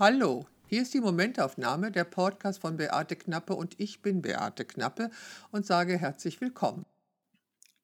[0.00, 5.10] Hallo, hier ist die Momentaufnahme, der Podcast von Beate Knappe und ich bin Beate Knappe
[5.50, 6.86] und sage herzlich willkommen.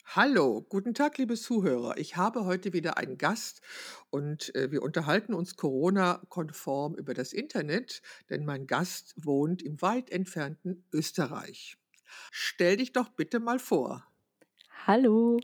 [0.07, 1.98] Hallo, guten Tag, liebe Zuhörer.
[1.98, 3.61] Ich habe heute wieder einen Gast
[4.09, 8.00] und äh, wir unterhalten uns Corona-konform über das Internet,
[8.30, 11.77] denn mein Gast wohnt im weit entfernten Österreich.
[12.30, 14.07] Stell dich doch bitte mal vor.
[14.87, 15.41] Hallo.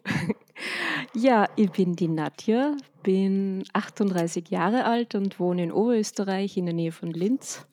[1.15, 6.75] Ja, ich bin die Nadja, bin 38 Jahre alt und wohne in Oberösterreich in der
[6.77, 7.67] Nähe von Linz.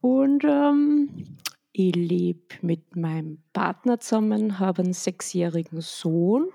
[0.00, 1.36] Und ähm,
[1.72, 6.48] ich lebe mit meinem Partner zusammen, habe einen sechsjährigen Sohn.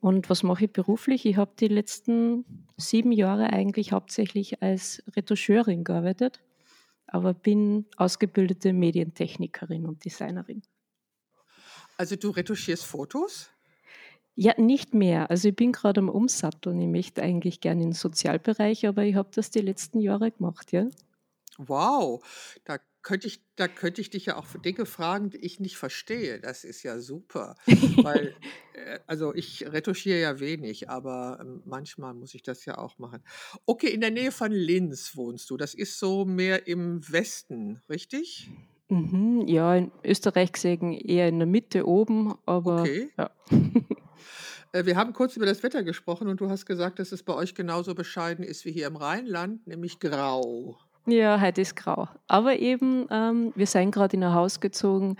[0.00, 1.24] Und was mache ich beruflich?
[1.24, 2.44] Ich habe die letzten
[2.76, 6.42] sieben Jahre eigentlich hauptsächlich als Retoucheurin gearbeitet,
[7.06, 10.60] aber bin ausgebildete Medientechnikerin und Designerin.
[11.96, 13.50] Also du retuschierst Fotos?
[14.34, 15.30] Ja, nicht mehr.
[15.30, 16.80] Also ich bin gerade am Umsatteln.
[16.80, 20.72] Ich möchte eigentlich gerne in den Sozialbereich, aber ich habe das die letzten Jahre gemacht,
[20.72, 20.86] ja.
[21.58, 22.22] Wow,
[22.64, 25.76] da könnte ich, da könnte ich dich ja auch für Dinge fragen, die ich nicht
[25.76, 26.40] verstehe.
[26.40, 27.54] Das ist ja super.
[27.66, 28.34] Weil,
[28.74, 33.22] äh, also ich retuschiere ja wenig, aber ähm, manchmal muss ich das ja auch machen.
[33.64, 35.56] Okay, in der Nähe von Linz wohnst du.
[35.56, 38.50] Das ist so mehr im Westen, richtig?
[38.88, 43.10] Mhm, ja, in Österreich gesehen eher in der Mitte oben, aber Okay.
[43.18, 43.30] ja.
[44.72, 47.32] Äh, Wir haben kurz über das Wetter gesprochen und du hast gesagt, dass es bei
[47.34, 50.76] euch genauso bescheiden ist wie hier im Rheinland, nämlich grau.
[51.06, 52.08] Ja, heute ist grau.
[52.26, 55.16] Aber eben, ähm, wir sind gerade in ein Haus gezogen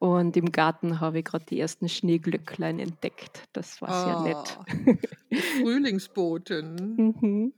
[0.00, 3.44] und im Garten habe ich gerade die ersten Schneeglöcklein entdeckt.
[3.52, 4.58] Das war sehr nett.
[4.58, 4.64] Ah,
[5.30, 6.96] die Frühlingsboten.
[6.96, 7.52] Mhm.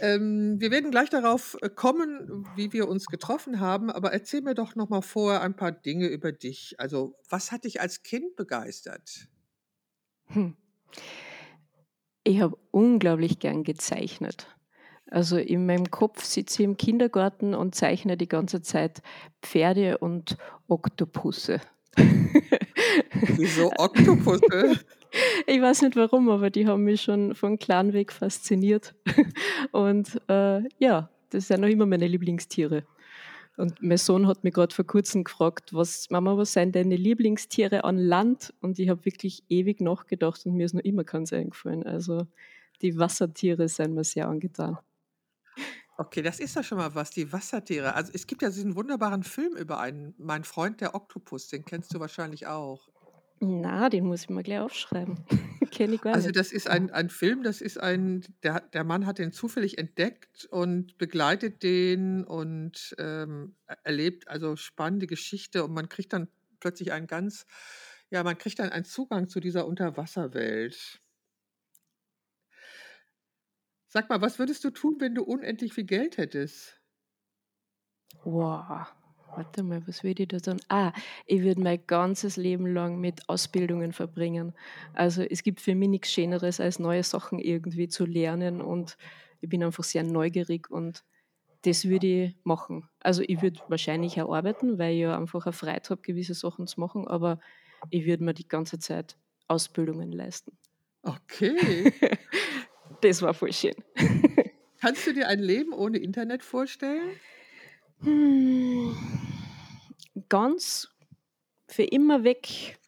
[0.00, 4.54] Ähm, wir werden gleich darauf äh, kommen, wie wir uns getroffen haben, aber erzähl mir
[4.54, 6.74] doch noch mal vorher ein paar Dinge über dich.
[6.78, 9.28] Also, was hat dich als Kind begeistert?
[10.26, 10.56] Hm.
[12.24, 14.46] Ich habe unglaublich gern gezeichnet.
[15.10, 19.02] Also in meinem Kopf sitze ich im Kindergarten und zeichne die ganze Zeit
[19.42, 20.36] Pferde und
[20.68, 21.60] Oktopusse.
[23.36, 24.78] Wieso Oktopusse?
[25.46, 28.94] Ich weiß nicht warum, aber die haben mich schon von klein weg fasziniert.
[29.72, 32.84] Und äh, ja, das sind noch immer meine Lieblingstiere.
[33.56, 37.84] Und mein Sohn hat mich gerade vor kurzem gefragt, was, Mama, was sind deine Lieblingstiere
[37.84, 38.54] an Land?
[38.60, 41.84] Und ich habe wirklich ewig nachgedacht und mir ist noch immer keins eingefallen.
[41.84, 42.26] Also
[42.80, 44.78] die Wassertiere sind mir sehr angetan.
[45.98, 47.94] Okay, das ist ja schon mal was, die Wassertiere.
[47.94, 51.92] Also es gibt ja diesen wunderbaren Film über einen, mein Freund der Oktopus, den kennst
[51.92, 52.88] du wahrscheinlich auch.
[53.40, 55.24] Na, den muss ich mal gleich aufschreiben.
[55.70, 56.32] Kenne ich gar Also nicht.
[56.32, 60.44] das ist ein, ein Film, das ist ein, der, der Mann hat den zufällig entdeckt
[60.50, 66.92] und begleitet den und ähm, er- erlebt also spannende Geschichte und man kriegt dann plötzlich
[66.92, 67.46] einen ganz,
[68.10, 71.00] ja, man kriegt dann einen Zugang zu dieser Unterwasserwelt.
[73.88, 76.80] Sag mal, was würdest du tun, wenn du unendlich viel Geld hättest?
[78.24, 78.86] Wow.
[79.36, 80.60] Warte mal, was würde ich da tun?
[80.68, 80.92] Ah,
[81.24, 84.52] ich würde mein ganzes Leben lang mit Ausbildungen verbringen.
[84.92, 88.96] Also es gibt für mich nichts Schöneres, als neue Sachen irgendwie zu lernen und
[89.40, 91.04] ich bin einfach sehr neugierig und
[91.62, 92.88] das würde ich machen.
[93.00, 96.66] Also ich würde wahrscheinlich auch arbeiten, weil ich ja einfach eine Freiheit habe, gewisse Sachen
[96.66, 97.40] zu machen, aber
[97.90, 99.16] ich würde mir die ganze Zeit
[99.48, 100.58] Ausbildungen leisten.
[101.04, 101.92] Okay.
[103.02, 103.74] Das war voll schön.
[104.80, 107.20] Kannst du dir ein Leben ohne Internet vorstellen?
[108.02, 108.94] Hm,
[110.30, 110.88] ganz
[111.68, 112.78] für immer weg.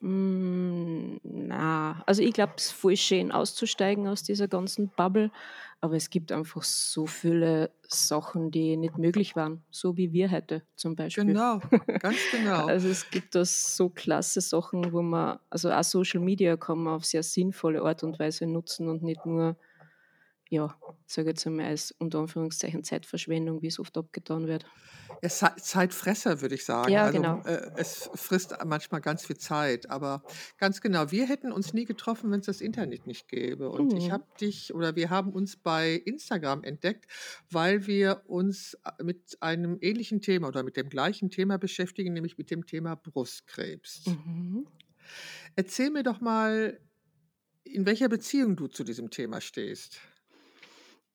[0.00, 5.30] Hm, na, also ich glaube, es ist voll schön auszusteigen aus dieser ganzen Bubble,
[5.80, 10.62] aber es gibt einfach so viele Sachen, die nicht möglich waren, so wie wir heute
[10.76, 11.24] zum Beispiel.
[11.24, 11.60] Genau,
[12.00, 12.66] ganz genau.
[12.68, 16.94] Also es gibt da so klasse Sachen, wo man, also auch Social Media kann man
[16.94, 19.56] auf sehr sinnvolle Art und Weise nutzen und nicht nur,
[20.50, 24.66] ja, sage jetzt einmal als unter Anführungszeichen Zeitverschwendung, wie es oft abgetan wird.
[25.22, 26.92] Ja, Ze- Zeitfresser, würde ich sagen.
[26.92, 27.42] Ja, Also genau.
[27.44, 30.24] äh, es frisst manchmal ganz viel Zeit, aber
[30.58, 33.70] ganz genau, wir hätten uns nie getroffen, wenn es das Internet nicht gäbe.
[33.70, 34.10] Und ich Mhm.
[34.10, 37.06] habe dich oder wir haben uns bei Instagram entdeckt,
[37.50, 42.36] weil wir uns äh, mit einem ähnlichen Thema oder mit dem gleichen Thema beschäftigen, nämlich
[42.36, 44.04] mit dem Thema Brustkrebs.
[44.06, 44.64] Mhm.
[45.56, 46.80] Erzähl mir doch mal,
[47.64, 50.00] in welcher Beziehung du zu diesem Thema stehst.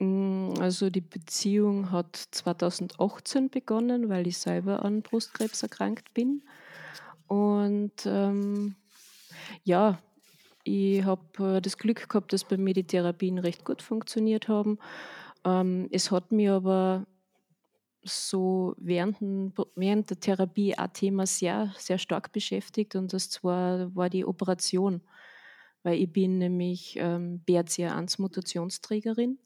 [0.01, 6.42] Mm, Also die Beziehung hat 2018 begonnen, weil ich selber an Brustkrebs erkrankt bin.
[7.27, 8.75] Und ähm,
[9.63, 10.00] ja,
[10.63, 14.80] ich habe äh, das Glück gehabt, dass bei mir die Therapien recht gut funktioniert haben.
[15.45, 17.06] Ähm, es hat mir aber
[18.03, 19.18] so während,
[19.75, 25.01] während der Therapie ein Thema sehr, sehr stark beschäftigt und das zwar war die Operation,
[25.83, 29.38] weil ich bin nämlich ähm, BRCA1-Mutationsträgerin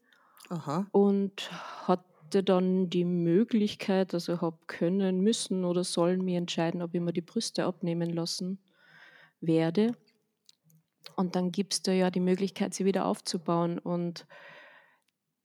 [0.48, 0.86] Aha.
[0.92, 1.50] und
[1.86, 7.00] hat hatte dann die Möglichkeit, also habe können, müssen oder sollen mir entscheiden, ob ich
[7.00, 8.58] mir die Brüste abnehmen lassen
[9.40, 9.92] werde.
[11.14, 13.78] Und dann gibt es da ja die Möglichkeit, sie wieder aufzubauen.
[13.78, 14.26] Und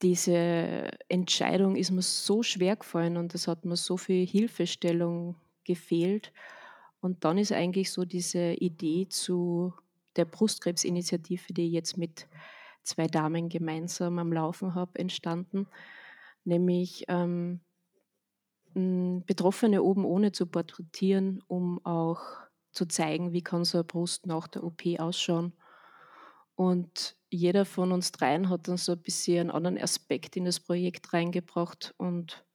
[0.02, 6.34] diese Entscheidung ist mir so schwer gefallen und es hat mir so viel Hilfestellung gefehlt.
[7.00, 9.74] Und dann ist eigentlich so diese Idee zu
[10.16, 12.28] der Brustkrebsinitiative, die ich jetzt mit
[12.84, 15.68] zwei Damen gemeinsam am Laufen habe, entstanden,
[16.44, 17.62] nämlich ähm,
[18.74, 22.22] Betroffene oben ohne zu porträtieren, um auch
[22.72, 25.54] zu zeigen, wie kann so eine Brust nach der OP ausschauen.
[26.56, 30.60] Und jeder von uns dreien hat dann so ein bisschen einen anderen Aspekt in das
[30.60, 31.94] Projekt reingebracht.
[31.98, 32.46] Und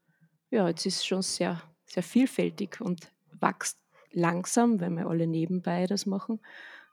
[0.50, 3.78] ja, jetzt ist es schon sehr, sehr vielfältig und wächst
[4.12, 6.40] langsam, weil wir alle nebenbei das machen,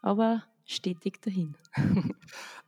[0.01, 1.57] aber stetig dahin.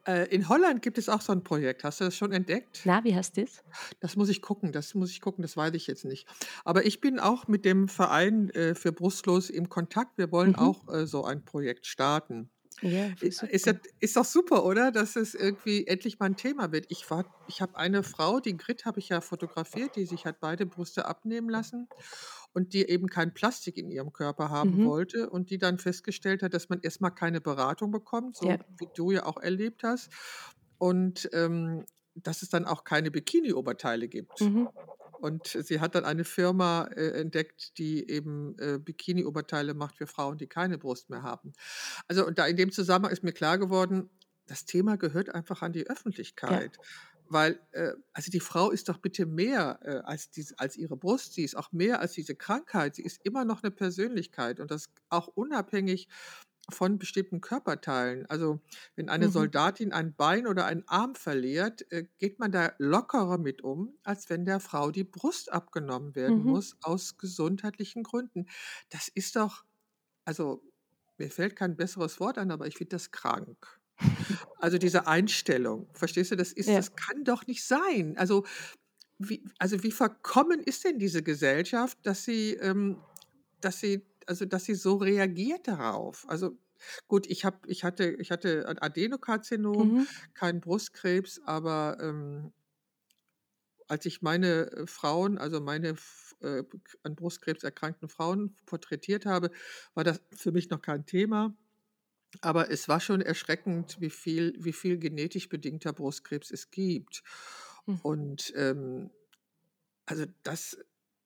[0.08, 1.84] Äh, in Holland gibt es auch so ein Projekt.
[1.84, 2.84] Hast du das schon entdeckt?
[2.86, 3.64] Na, wie heißt das?
[4.00, 6.28] Das muss ich gucken, das muss ich gucken, das weiß ich jetzt nicht.
[6.64, 10.18] Aber ich bin auch mit dem Verein äh, für Brustlos im Kontakt.
[10.18, 10.56] Wir wollen Mhm.
[10.56, 12.52] auch äh, so ein Projekt starten.
[12.82, 13.68] Ja, Ist, ist,
[14.00, 14.92] ist doch super, oder?
[14.92, 16.88] Dass es irgendwie endlich mal ein Thema wird.
[16.90, 17.06] Ich
[17.48, 21.06] ich habe eine Frau, die Grit habe ich ja fotografiert, die sich hat beide Brüste
[21.06, 21.90] abnehmen lassen
[22.56, 24.86] und die eben kein Plastik in ihrem Körper haben Mhm.
[24.86, 28.57] wollte und die dann festgestellt hat, dass man erstmal keine Beratung bekommt, so Ja.
[28.80, 30.10] wie du ja auch erlebt hast.
[30.80, 31.86] Und ähm,
[32.16, 34.42] dass es dann auch keine Bikini-Oberteile gibt.
[34.42, 34.69] Mhm.
[35.19, 40.38] Und sie hat dann eine Firma äh, entdeckt, die eben äh, Bikini-Oberteile macht für Frauen,
[40.38, 41.54] die keine Brust mehr haben.
[42.08, 44.10] Also und da in dem Zusammenhang ist mir klar geworden,
[44.48, 45.88] das Thema gehört einfach an die
[46.78, 46.80] Ja.
[47.27, 51.33] Weil, äh, also die Frau ist doch bitte mehr äh, als, die, als ihre Brust,
[51.33, 54.86] sie ist auch mehr als diese Krankheit, sie ist immer noch eine Persönlichkeit und das
[55.10, 56.07] auch unabhängig
[56.72, 58.25] von bestimmten Körperteilen.
[58.27, 58.60] Also
[58.95, 59.30] wenn eine Mhm.
[59.30, 64.30] Soldatin ein Bein oder einen Arm verliert, äh, geht man da lockerer mit um, als
[64.30, 66.56] wenn der Frau die Brust abgenommen werden Mhm.
[66.56, 68.48] muss aus gesundheitlichen Gründen.
[68.89, 69.63] Das ist doch,
[70.25, 70.63] also
[71.18, 73.80] mir fällt kein besseres Wort an, aber ich finde das krank.
[74.60, 76.80] Also diese Einstellung, verstehst du, das ist, Ja.
[76.80, 78.18] das kann doch nicht sein.
[78.18, 78.46] Also
[79.20, 83.06] wie, also wie verkommen ist denn diese Gesellschaft, dass sie, ähm,
[83.62, 86.26] dass sie also dass sie so reagiert darauf.
[86.30, 86.58] Also
[87.08, 90.08] gut, ich habe, ich hatte, ich hatte ein Adenokarzinom, Mhm.
[90.34, 92.54] keinen Brustkrebs, aber ähm,
[93.88, 95.96] als ich meine äh, Frauen, also meine
[96.42, 96.64] äh,
[97.04, 99.52] an Brustkrebs erkrankten Frauen porträtiert habe,
[99.94, 101.56] war das für mich noch kein Thema.
[102.42, 107.24] Aber es war schon erschreckend, wie viel, wie viel genetisch bedingter Brustkrebs es gibt.
[107.88, 108.02] Mhm.
[108.02, 109.12] Und ähm,
[110.06, 110.78] also das,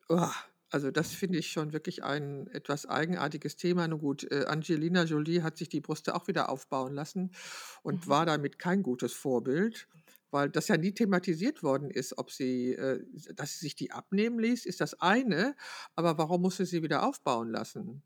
[0.10, 0.28] oh,
[0.72, 3.88] also das finde ich schon wirklich ein etwas eigenartiges Thema.
[3.88, 7.32] Nun gut, äh, Angelina Jolie hat sich die Brüste auch wieder aufbauen lassen
[7.84, 8.10] und Mhm.
[8.10, 9.88] war damit kein gutes Vorbild,
[10.32, 13.04] weil das ja nie thematisiert worden ist, ob sie, äh,
[13.36, 15.56] dass sie sich die abnehmen ließ, ist das eine,
[15.96, 18.04] aber warum musste sie wieder aufbauen lassen?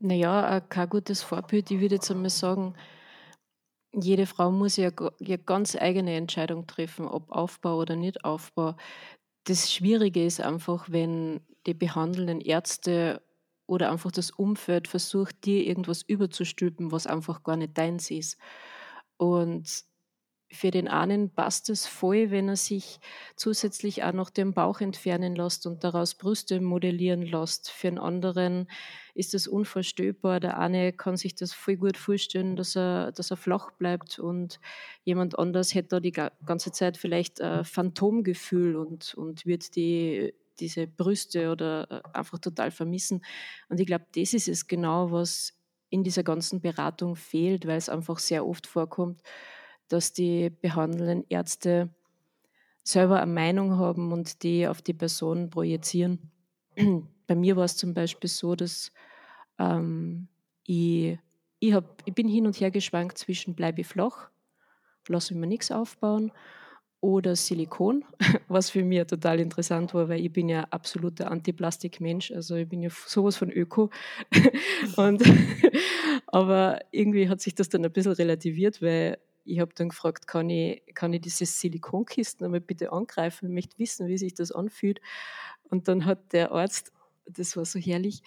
[0.00, 1.70] Naja, kein gutes Vorbild.
[1.70, 2.74] Ich würde jetzt einmal sagen,
[3.92, 8.76] jede Frau muss ja ihre ganz eigene Entscheidung treffen, ob Aufbau oder nicht Aufbau
[9.46, 13.22] das Schwierige ist einfach, wenn die behandelnden Ärzte
[13.66, 18.38] oder einfach das Umfeld versucht, dir irgendwas überzustülpen, was einfach gar nicht deins ist.
[19.18, 19.84] Und
[20.52, 23.00] für den einen passt es voll, wenn er sich
[23.34, 27.70] zusätzlich auch noch den Bauch entfernen lässt und daraus Brüste modellieren lässt.
[27.70, 28.68] Für den anderen
[29.14, 30.38] ist das unvorstellbar.
[30.38, 34.60] Der eine kann sich das voll gut vorstellen, dass er, dass er flach bleibt und
[35.04, 40.86] jemand anders hätte da die ganze Zeit vielleicht ein Phantomgefühl und, und wird die, diese
[40.86, 43.24] Brüste oder äh, einfach total vermissen.
[43.68, 45.54] Und ich glaube, das ist es genau, was
[45.90, 49.22] in dieser ganzen Beratung fehlt, weil es einfach sehr oft vorkommt,
[49.88, 51.90] dass die behandelnden Ärzte
[52.82, 56.30] selber eine Meinung haben und die auf die Person projizieren.
[57.26, 58.92] Bei mir war es zum Beispiel so, dass
[59.58, 60.28] ähm,
[60.64, 61.18] ich,
[61.58, 64.30] ich, hab, ich bin hin und her geschwankt zwischen bleibe flach,
[65.08, 66.32] lasse ich mir nichts aufbauen
[67.00, 68.04] oder Silikon,
[68.48, 72.82] was für mich total interessant war, weil ich bin ja absoluter Antiplastikmensch, also ich bin
[72.82, 73.90] ja sowas von Öko.
[74.96, 75.22] und,
[76.26, 80.50] aber irgendwie hat sich das dann ein bisschen relativiert, weil ich habe dann gefragt, kann
[80.50, 83.46] ich, kann ich diese Silikonkisten einmal bitte angreifen?
[83.46, 85.00] Ich möchte wissen, wie sich das anfühlt.
[85.70, 86.92] Und dann hat der Arzt,
[87.26, 88.22] das war so herrlich,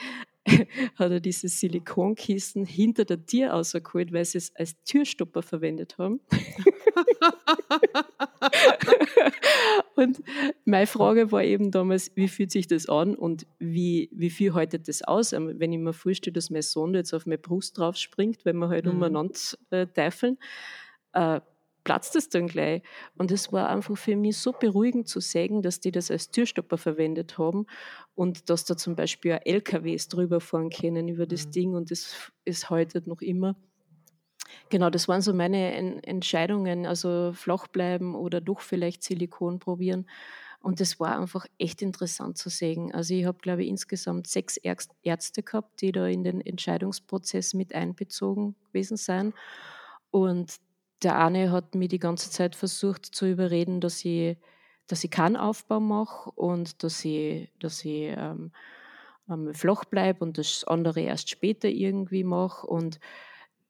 [0.96, 6.22] hat er diese Silikonkisten hinter der Tür rausgeholt, weil sie es als Türstopper verwendet haben.
[9.96, 10.22] und
[10.66, 14.88] meine Frage war eben damals, wie fühlt sich das an und wie, wie viel haltet
[14.88, 15.34] das aus?
[15.34, 18.70] Wenn ich mir vorstelle, dass mein Sohn jetzt auf meine Brust drauf springt, wenn wir
[18.70, 18.92] halt mhm.
[18.92, 19.40] umeinander
[19.72, 20.38] äh, teifeln,
[21.13, 21.42] äh,
[21.84, 22.84] platzt es dann gleich.
[23.18, 26.78] Und es war einfach für mich so beruhigend zu sehen, dass die das als Türstopper
[26.78, 27.66] verwendet haben
[28.16, 31.50] und dass da zum Beispiel auch LKWs drüber fahren können über das Mhm.
[31.50, 33.56] Ding und das ist heute noch immer.
[34.70, 40.08] Genau, das waren so meine En Entscheidungen, also flach bleiben oder doch vielleicht Silikon probieren.
[40.62, 42.94] Und das war einfach echt interessant zu sehen.
[42.94, 47.74] Also ich habe, glaube ich, insgesamt sechs Ärzte gehabt, die da in den Entscheidungsprozess mit
[47.74, 49.34] einbezogen gewesen sind.
[50.12, 50.56] Und
[51.03, 54.38] der eine hat mich die ganze Zeit versucht zu überreden, dass ich
[54.88, 58.51] dass ich keinen Aufbau mache und dass ich dass ich, ähm,
[59.53, 62.65] flach bleibe und das andere erst später irgendwie mache.
[62.68, 63.00] Und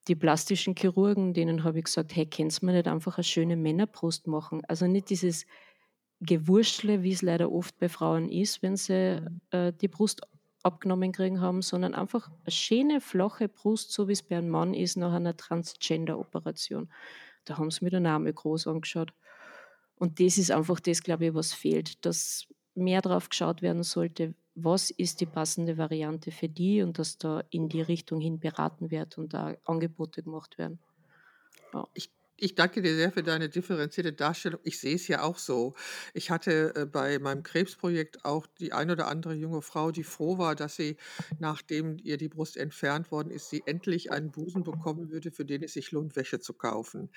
[0.07, 4.27] die plastischen Chirurgen, denen habe ich gesagt: „Hey, könnt's mir nicht einfach eine schöne Männerbrust
[4.27, 5.45] machen?“ Also nicht dieses
[6.21, 9.39] Gewurschtle, wie es leider oft bei Frauen ist, wenn sie, Mhm.
[9.51, 10.21] äh, die Brust
[10.63, 14.73] abgenommen kriegen haben, sondern einfach eine schöne, flache Brust, so wie es bei einem Mann
[14.73, 16.91] ist nach einer Transgender-Operation.
[17.45, 19.13] Da haben sie mir auch mal groß angeschaut.
[19.95, 24.33] Und das ist einfach das, glaube ich, was fehlt, dass mehr drauf geschaut werden sollte,
[24.55, 28.91] was ist die passende Variante für die und dass da in die Richtung hin beraten
[28.91, 30.79] wird und da Angebote gemacht werden.
[31.73, 31.87] Ja.
[31.93, 34.59] Ich ich danke dir sehr für deine differenzierte Darstellung.
[34.63, 35.75] Ich sehe es ja auch so.
[36.13, 40.37] Ich hatte, äh, bei meinem Krebsprojekt auch die ein oder andere junge Frau, die froh
[40.37, 40.97] war, dass sie,
[41.39, 45.63] nachdem ihr die Brust entfernt worden ist, sie endlich einen Busen bekommen würde, für den
[45.63, 47.09] es sich lohnt, Wäsche zu kaufen.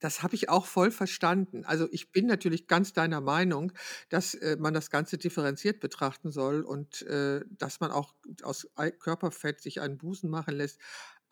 [0.00, 1.64] Das habe ich auch voll verstanden.
[1.64, 3.72] Also, ich bin natürlich ganz deiner Meinung,
[4.08, 9.60] dass, äh, man das Ganze differenziert betrachten soll und, äh, dass man auch aus Körperfett
[9.60, 10.80] sich einen Busen machen lässt.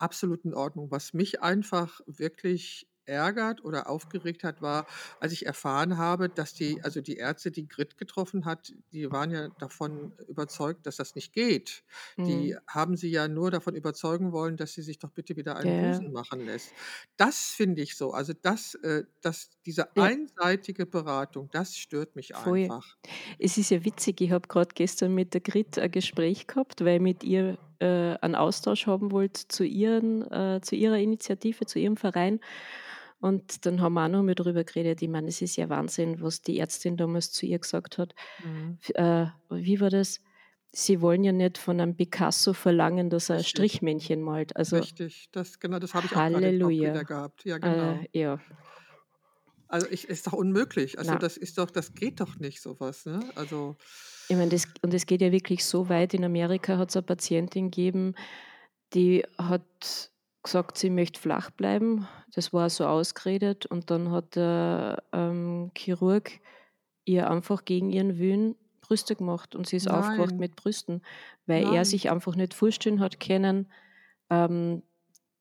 [0.01, 0.89] Absolut in Ordnung.
[0.91, 4.85] Was mich einfach wirklich ärgert oder aufgeregt hat, war,
[5.19, 9.31] als ich erfahren habe, dass die also, die Ärzte, die Grit getroffen hat, die waren
[9.31, 11.83] ja davon überzeugt, dass das nicht geht.
[12.25, 12.59] Die Mhm.
[12.67, 15.77] haben sie ja nur davon überzeugen wollen, dass sie sich doch bitte wieder einen ja.
[15.77, 16.75] Busen machen lässt.
[17.17, 18.11] Das finde ich so.
[18.13, 22.71] Also, das äh, das diese einseitige Beratung, das stört mich Voll.
[22.71, 22.97] einfach.
[23.39, 26.99] Es ist ja witzig, ich habe gerade gestern mit der Grit ein Gespräch gehabt, weil
[26.99, 31.97] mit ihr, äh, einen Austausch haben wollte zu ihren äh, zu ihrer Initiative, zu ihrem
[31.97, 32.39] Verein.
[33.19, 35.01] Und dann haben wir auch noch mal drüber geredet.
[35.01, 38.15] Ich meine, es ist ja Wahnsinn, was die Ärztin damals zu ihr gesagt hat.
[38.43, 38.79] Mhm.
[38.95, 40.21] Äh, wie war das?
[40.73, 43.49] Sie wollen ja nicht von einem Picasso verlangen, dass er ein Richtig.
[43.51, 44.55] Strichmännchen malt.
[44.55, 47.03] Also Richtig, das genau, das habe ich auch im Kopf wieder Halleluja.
[47.03, 47.43] gehabt.
[47.45, 47.99] Ja, Äh, genau.
[48.13, 48.39] ja.
[49.67, 50.97] Also, ich ist doch unmöglich.
[50.99, 51.17] Also, Na.
[51.19, 53.19] das ist doch das geht doch nicht so was, ne?
[53.35, 53.77] Also
[54.29, 56.13] Ich meine, das und es geht ja wirklich so weit.
[56.13, 58.15] In Amerika hat's eine Patientin gegeben,
[58.93, 60.11] die hat
[60.43, 62.07] gesagt, sie möchte flach bleiben.
[62.33, 66.31] Das war so ausgeredet und dann hat der, ähm, Chirurg
[67.05, 70.39] ihr einfach gegen ihren Willen Brüste gemacht und sie ist aufgewacht Nein.
[70.39, 71.01] mit Brüsten,
[71.45, 71.85] weil er Nein.
[71.85, 73.71] sich einfach nicht vorstellen hat können,
[74.29, 74.83] ähm,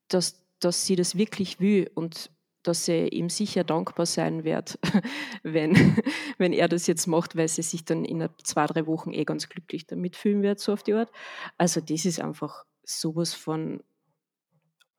[0.08, 2.30] dass dass sie das wirklich will und
[2.62, 4.78] dass sie ihm sicher dankbar sein wird,
[5.42, 5.74] wenn
[6.38, 9.48] wenn er das jetzt macht, weil sie sich dann in 2, 3 Wochen eh ganz
[9.48, 11.10] glücklich damit fühlen wird, so auf die Art.
[11.58, 13.82] Also, das ist einfach so was von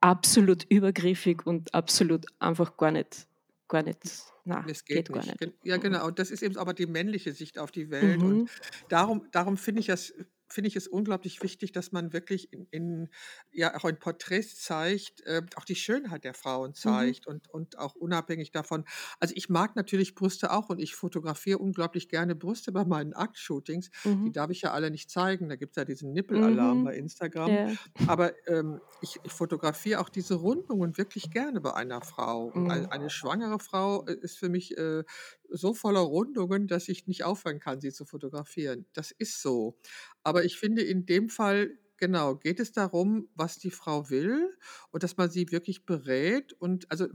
[0.02, 3.28] absolut übergriffig und absolut einfach gar nicht
[3.68, 4.00] gar nicht
[4.46, 5.26] na, Es geht geht gar nicht.
[5.26, 5.40] nicht.
[5.40, 5.78] Gen ja, Mhm.
[5.78, 6.06] genau.
[6.08, 8.50] Und das ist eben aber die männliche Sicht auf die Welt und Mhm.
[8.90, 10.14] darum darum finde ich das
[10.54, 13.10] finde ich es unglaublich wichtig, dass man wirklich in in
[13.52, 17.14] ja, auch in Porträts zeigt, äh, auch die Schönheit der Frauen Mhm.
[17.14, 18.86] zeigt und und auch unabhängig davon
[19.20, 23.90] also, ich mag natürlich Brüste auch und ich fotografiere unglaublich gerne Brüste bei meinen Aktshootings.
[24.26, 24.32] Die Mhm.
[24.32, 25.50] darf ich ja alle nicht zeigen.
[25.50, 26.96] Da gibt's ja diesen Nippelalarm bei Mhm.
[26.96, 27.60] Instagram.
[27.60, 27.76] Ja.
[28.06, 32.46] Aber, ähm, ich ich fotografiere auch diese Rundungen wirklich gerne bei einer Frau.
[32.48, 32.92] Und ei Mhm.
[32.92, 35.04] eine schwangere Frau, äh, ist für mich, äh,
[35.52, 38.86] so voller Rundungen, dass ich nicht aufhören kann, sie zu fotografieren.
[38.94, 39.78] Das ist so.
[40.24, 44.58] Aber ich finde in dem Fall genau, geht es darum, was die Frau will
[44.92, 46.54] und dass man sie wirklich berät.
[46.54, 47.08] Und also,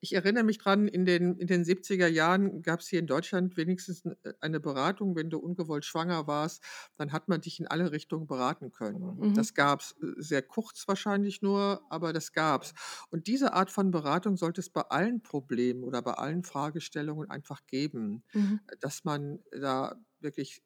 [0.00, 4.04] ich erinnere mich dran, in den in den 70er Jahren gab's hier in Deutschland wenigstens
[4.04, 5.16] äh, eine Beratung.
[5.16, 6.62] Wenn du ungewollt schwanger warst,
[6.96, 9.18] dann hat man dich in alle Richtungen beraten können.
[9.18, 9.34] Mhm.
[9.34, 12.74] Das gab's, äh, sehr kurz wahrscheinlich nur, aber das gab's.
[13.10, 17.66] Und diese Art von Beratung sollte es bei allen Problemen oder bei allen Fragestellungen einfach
[17.66, 18.60] geben, Mhm.
[18.80, 20.62] dass man da wirklich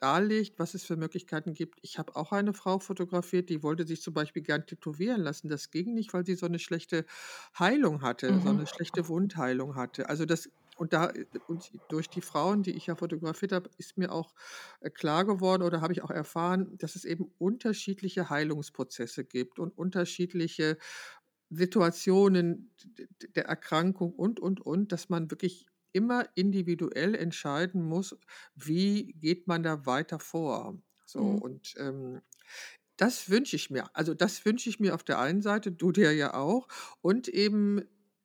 [0.00, 1.78] darlegt, was es für Möglichkeiten gibt.
[1.82, 5.48] Ich habe auch eine Frau fotografiert, die wollte sich zum Beispiel gern tätowieren lassen.
[5.48, 7.04] Das ging nicht, weil sie so 'ne schlechte
[7.58, 8.60] Heilung hatte, so Mhm.
[8.60, 10.08] 'ne schlechte Wundheilung hatte.
[10.08, 13.98] Also, das und da äh, und durch die Frauen, die ich ja fotografiert habe, ist
[13.98, 14.34] mir auch,
[14.80, 19.76] äh, klar geworden oder habe ich auch erfahren, dass es eben unterschiedliche Heilungsprozesse gibt und
[19.76, 20.78] unterschiedliche
[21.50, 22.74] Situationen
[23.34, 28.16] der Erkrankung und, und, und, dass man wirklich immer individuell entscheiden muss,
[28.54, 30.78] wie geht man da weiter vor?
[31.06, 31.40] So Mhm.
[31.40, 32.20] und, ähm,
[32.96, 33.90] das wünsche ich mir.
[33.96, 36.68] Also, das wünsche ich mir auf der einen Seite, du dir ja auch
[37.00, 37.82] und eben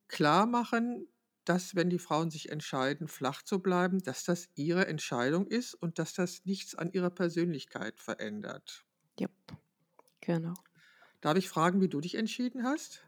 [0.08, 1.08] klarmachen,
[1.46, 6.00] dass, wenn die Frauen sich entscheiden, flach zu bleiben, dass das ihre Entscheidung ist und
[6.00, 8.86] dass das nichts an ihrer Persönlichkeit verändert.
[9.20, 9.28] Ja,
[10.22, 10.56] genau.
[11.20, 13.05] Darf ich fragen, wie du dich entschieden hast?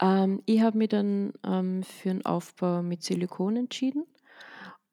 [0.00, 4.06] Ähm, ich habe mich dann ähm, für einen Aufbau mit Silikon entschieden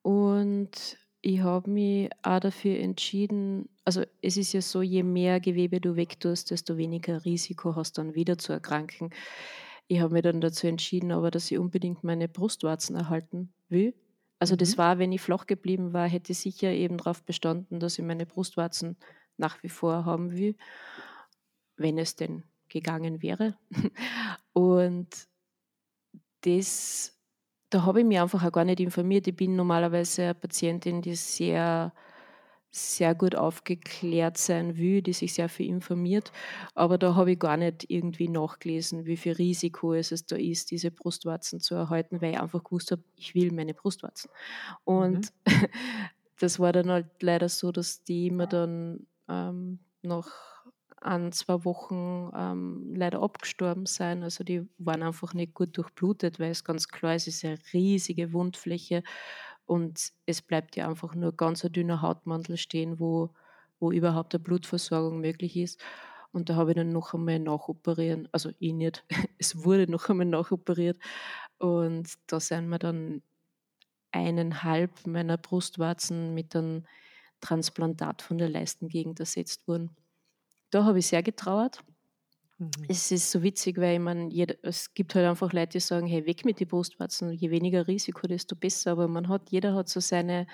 [0.01, 5.81] und ich habe mich auch dafür entschieden, also es ist ja so, je mehr Gewebe
[5.81, 9.11] du wegtust, desto weniger Risiko hast dann wieder zu erkranken.
[9.87, 13.95] Ich habe mich dann dazu entschieden, aber dass ich unbedingt meine Brustwarzen erhalten will.
[14.39, 14.79] Also das Mhm.
[14.79, 18.25] war, wenn ich flach geblieben war, hätte ich sicher eben darauf bestanden, dass ich meine
[18.25, 18.97] Brustwarzen
[19.37, 20.55] nach wie vor haben will,
[21.75, 23.55] wenn es denn gegangen wäre.
[24.53, 25.09] Und
[26.41, 27.17] das,
[27.69, 29.27] da habe ich mich einfach auch gar nicht informiert.
[29.27, 31.93] Ich bin normalerweise eine Patientin, die sehr,
[32.71, 36.31] sehr gut aufgeklärt sein will, die sich sehr viel informiert.
[36.73, 40.89] Aber da habe ich gar nicht irgendwie nachgelesen, wie viel Risiko es da ist, diese
[40.89, 44.31] Brustwarzen zu erhalten, weil ich einfach gewusst habe, ich will meine Brustwarzen.
[44.85, 44.93] Mhm.
[44.93, 45.33] Und
[46.39, 50.50] das war dann halt leider so, dass die immer dann ähm, nach
[51.01, 54.23] ein, zwei Wochen ähm, leider abgestorben sein.
[54.23, 57.59] Also die waren einfach nicht gut durchblutet, weil es ganz klar ist, es ist eine
[57.73, 59.03] riesige Wundfläche
[59.65, 63.31] und es bleibt ja einfach nur ganz ein dünner Hautmantel stehen, wo,
[63.79, 65.81] wo überhaupt eine Blutversorgung möglich ist.
[66.31, 69.05] Und da habe ich dann noch einmal nachoperieren, also ich nicht,
[69.39, 70.97] es wurde noch einmal nachoperiert
[71.57, 73.21] und da sind wir dann
[74.11, 76.85] eineinhalb meiner Brustwarzen mit einem
[77.41, 79.95] Transplantat von der Leistengegend ersetzt worden.
[80.71, 81.83] Da habe ich sehr getrauert.
[82.57, 82.71] Mhm.
[82.87, 86.25] Es ist so witzig, weil meine, jeder, es gibt halt einfach Leute, die sagen, hey,
[86.25, 88.91] weg mit die Brustwarzen, je weniger Risiko, desto besser.
[88.91, 90.47] Aber man hat, jeder hat so seine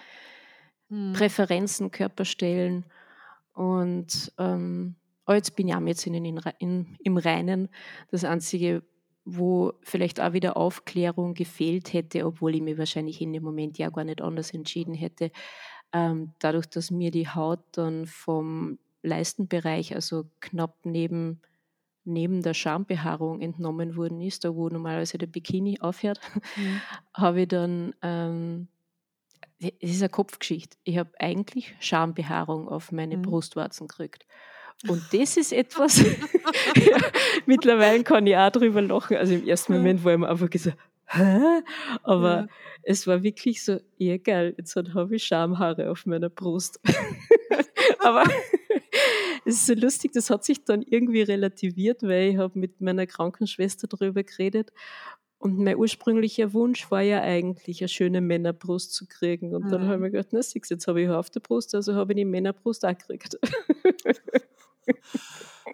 [0.89, 1.13] Mhm.
[1.13, 2.85] Präferenzen, Körperstellen.
[3.53, 4.95] Und ähm,
[5.25, 7.69] aber jetzt bin ich auch jetzt in, in, in, im Reinen.
[8.11, 8.83] Das Einzige,
[9.25, 13.89] wo vielleicht auch wieder Aufklärung gefehlt hätte, obwohl ich mir wahrscheinlich in dem Moment ja
[13.89, 15.31] gar nicht anders entschieden hätte,
[15.91, 21.41] ähm, dadurch, dass mir die Haut dann vom Leistenbereich, also knapp neben,
[22.03, 26.19] neben der Schambehaarung entnommen worden ist, da wo normalerweise der Bikini aufhört,
[26.55, 26.81] Mhm.
[27.13, 28.67] habe ich dann, ähm,
[29.59, 33.23] es ist eine Kopfgeschichte, ich habe eigentlich Schambehaarung auf meine Mhm.
[33.23, 34.25] Brustwarzen gekriegt.
[34.87, 35.97] Und das ist etwas,
[36.75, 36.97] ja,
[37.45, 39.17] mittlerweile kann ich auch drüber lachen.
[39.17, 39.73] Also im ersten.
[39.73, 41.61] Moment war ich mir einfach gesagt, hä?
[42.03, 42.47] Aber Ja.
[42.83, 46.79] es war wirklich so, ja geil, jetzt habe ich Schamhaare auf meiner Brust.
[47.99, 48.23] Aber
[49.47, 53.07] es ist so lustig, das hat sich dann irgendwie relativiert, weil ich habe mit meiner
[53.07, 54.71] Krankenschwester darüber geredet
[55.39, 59.53] und mein ursprünglicher Wunsch war ja eigentlich, eine schöne Männerbrust zu kriegen.
[59.55, 60.01] Und dann habe ich Mhm.
[60.01, 62.85] mir gedacht, na siehst, jetzt habe ich auf der Brust, also habe ich die Männerbrust
[62.85, 63.37] auch gekriegt.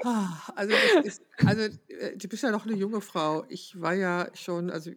[0.04, 3.46] Ah, Also, ist, also äh, du bist ja noch eine junge Frau.
[3.50, 4.92] Ich war ja schon, also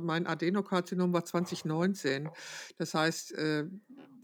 [0.00, 2.30] mein Adenokarzinom war 2019.
[2.78, 3.64] Das heißt, äh,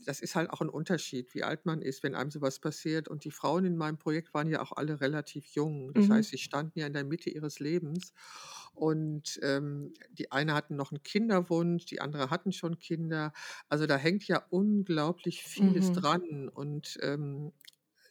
[0.07, 3.09] das ist halt auch ein Unterschied, wie alt man ist, wenn einem sowas passiert.
[3.09, 5.95] Und die Frauen in meinem Projekt waren ja auch alle relativ jung.
[5.95, 6.11] Das Mhm.
[6.11, 8.13] heißt, sie standen ja in der Mitte ihres Lebens.
[8.75, 13.33] Und ähm, die eine hatten noch einen Kinderwunsch, die andere hatten schon Kinder.
[13.69, 15.93] Also da hängt ja unglaublich vieles Mhm.
[15.93, 16.49] dran.
[16.49, 17.53] Und ähm,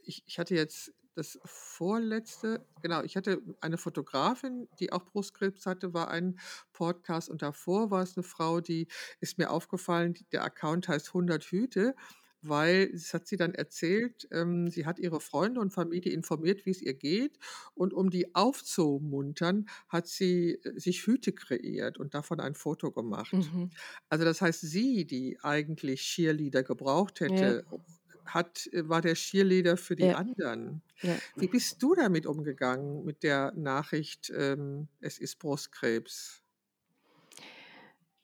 [0.04, 5.94] ich, ich hatte jetzt das vorletzte, genau, ich hatte eine Fotografin, die auch Brustkrebs hatte,
[5.94, 6.40] war ein
[6.74, 8.88] Podcast und davor war es eine Frau, die
[9.20, 11.96] ist mir aufgefallen, die- der Account heißt 100 Hüte,
[12.42, 16.72] weil, das hat sie dann erzählt, ähm, sie hat ihre Freunde und Familie informiert, wie
[16.72, 17.40] es ihr geht
[17.74, 23.32] und um die aufzumuntern, hat sie äh, sich Hüte kreiert und davon ein Foto gemacht.
[23.32, 23.70] Mhm.
[24.10, 27.66] Also das heißt, sie, die eigentlich Cheerleader gebraucht Ja, hätte,
[28.26, 30.82] hat, äh, war der Cheerleader für die ja, anderen.
[31.02, 31.16] ja.
[31.36, 36.42] Wie bist du damit umgegangen, mit der Nachricht, ähm, es ist Brustkrebs?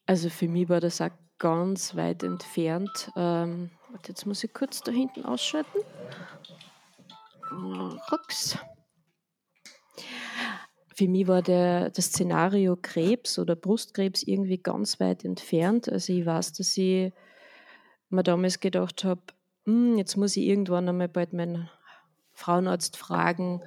[0.06, 3.12] Also für mich war das auch ganz weit entfernt.
[3.16, 3.72] Ähm,
[4.08, 5.80] jetzt muss ich kurz da hinten ausschalten.
[8.12, 8.58] Rucks.
[10.94, 15.90] Für mich war der, das Szenario Krebs oder Brustkrebs irgendwie ganz weit entfernt.
[15.90, 17.12] Also ich weiß, dass ich
[18.10, 19.22] mir damals gedacht habe,
[19.66, 21.70] jetzt muss ich irgendwann einmal bald meinen
[22.34, 23.62] Frauenarzt fragen,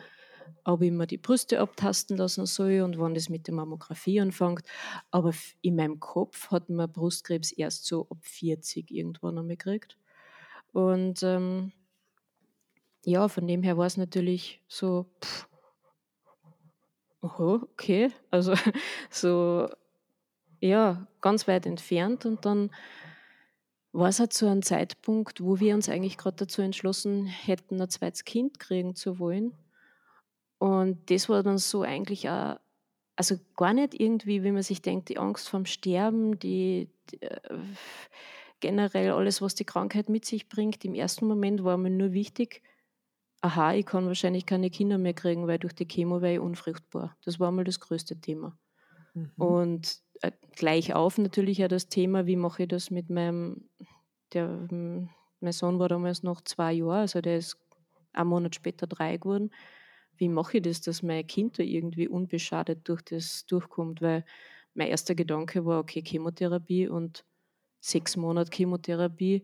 [0.64, 4.62] ob ich mir die Brüste abtasten lassen soll und wann das mit der Mammographie anfängt.
[5.10, 9.98] Aber in meinem Kopf hat man Brustkrebs erst so ab 40 irgendwann einmal gekriegt.
[10.72, 11.72] Und ähm,
[13.04, 15.48] ja, von dem her war es natürlich so, pff,
[17.20, 18.54] okay, also
[19.10, 19.68] so,
[20.60, 22.26] ja, ganz weit entfernt.
[22.26, 22.70] Und dann
[23.94, 27.88] war es halt so ein Zeitpunkt, wo wir uns eigentlich gerade dazu entschlossen hätten, ein
[27.88, 29.52] zweites Kind kriegen zu wollen.
[30.58, 32.58] Und das war dann so eigentlich auch
[33.16, 37.58] also gar nicht irgendwie, wie man sich denkt, die Angst vorm Sterben, die, die äh,
[38.58, 40.84] generell alles, was die Krankheit mit sich bringt.
[40.84, 42.62] Im ersten Moment war mir nur wichtig,
[43.42, 47.16] aha, ich kann wahrscheinlich keine Kinder mehr kriegen, weil durch die Chemo wäre ich unfruchtbar.
[47.24, 48.58] Das war mal das größte Thema.
[49.12, 49.30] Mhm.
[49.36, 50.03] Und
[50.56, 53.68] gleich auf natürlich auch das Thema, wie mache ich das mit meinem,
[54.32, 57.56] der, mein Sohn war damals noch zwei Jahre, also der ist
[58.12, 59.50] einen Monat später drei geworden.
[60.16, 64.00] Wie mache ich das, dass mein Kind da irgendwie unbeschadet durch das durchkommt?
[64.00, 64.24] Weil
[64.74, 67.24] mein erster Gedanke war, okay, Chemotherapie und
[67.80, 69.42] sechs Monate Chemotherapie.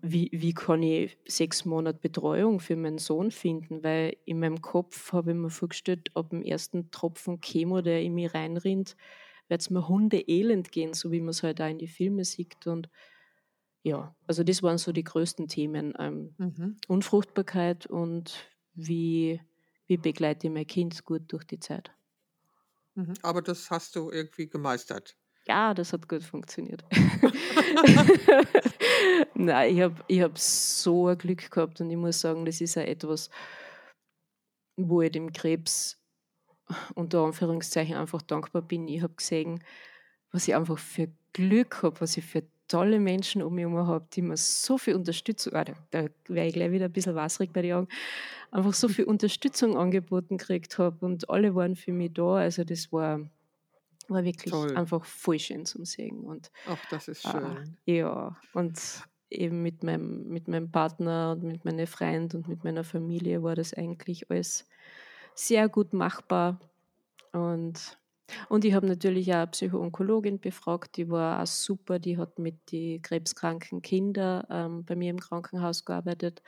[0.00, 3.82] Wie, wie kann ich sechs Monate Betreuung für meinen Sohn finden?
[3.82, 8.14] Weil in meinem Kopf habe ich mir vorgestellt, ab dem ersten Tropfen Chemo, der in
[8.14, 8.96] mich reinrinnt,
[9.48, 12.24] wird es mir Hunde elend gehen, so wie man es halt auch in die Filme
[12.24, 12.66] sieht.
[12.66, 12.88] Und
[13.82, 15.94] ja, also das waren so die größten Themen.
[15.98, 16.76] Ähm, mhm.
[16.88, 19.40] Unfruchtbarkeit und wie,
[19.86, 21.92] wie begleite ich mein Kind gut durch die Zeit.
[22.94, 23.14] Mhm.
[23.22, 25.16] Aber das hast du irgendwie gemeistert.
[25.46, 26.84] Ja, das hat gut funktioniert.
[29.34, 32.76] Nein, ich habe ich hab so ein Glück gehabt und ich muss sagen, das ist
[32.76, 33.28] ja etwas,
[34.76, 36.00] wo ich dem Krebs
[36.94, 38.88] unter Anführungszeichen einfach dankbar bin.
[38.88, 39.62] Ich habe gesehen,
[40.32, 44.06] was ich einfach für Glück habe, was ich für tolle Menschen um mich herum habe,
[44.12, 47.52] die mir so viel Unterstützung, ah, da, da wäre ich gleich wieder ein bisschen wasserig
[47.52, 47.88] bei den Augen,
[48.50, 52.36] einfach so viel Unterstützung angeboten gekriegt habe und alle waren für mich da.
[52.36, 53.20] Also das war,
[54.08, 54.76] war wirklich Toll.
[54.76, 56.20] einfach voll schön zum Sehen.
[56.20, 57.76] Und, Ach, das ist ah, schön.
[57.86, 58.80] Äh, ja, und
[59.30, 63.56] eben mit meinem, mit meinem Partner und mit meinem Freund und mit meiner Familie war
[63.56, 64.66] das eigentlich alles
[65.34, 66.60] sehr gut machbar.
[67.32, 67.98] Und
[68.48, 72.72] und ich habe natürlich auch eine Psychoonkologin befragt, die war auch super, die hat mit
[72.72, 76.42] den krebskranken Kindern ähm, bei mir im Krankenhaus gearbeitet,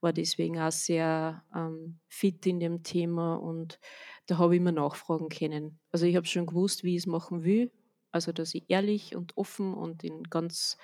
[0.00, 3.78] war deswegen auch sehr ähm, fit in dem Thema und
[4.26, 5.78] da habe ich mir nachfragen können.
[5.92, 7.70] Also ich habe schon gewusst, wie ich es machen will,
[8.12, 10.78] also dass ich ehrlich und offen und in ganz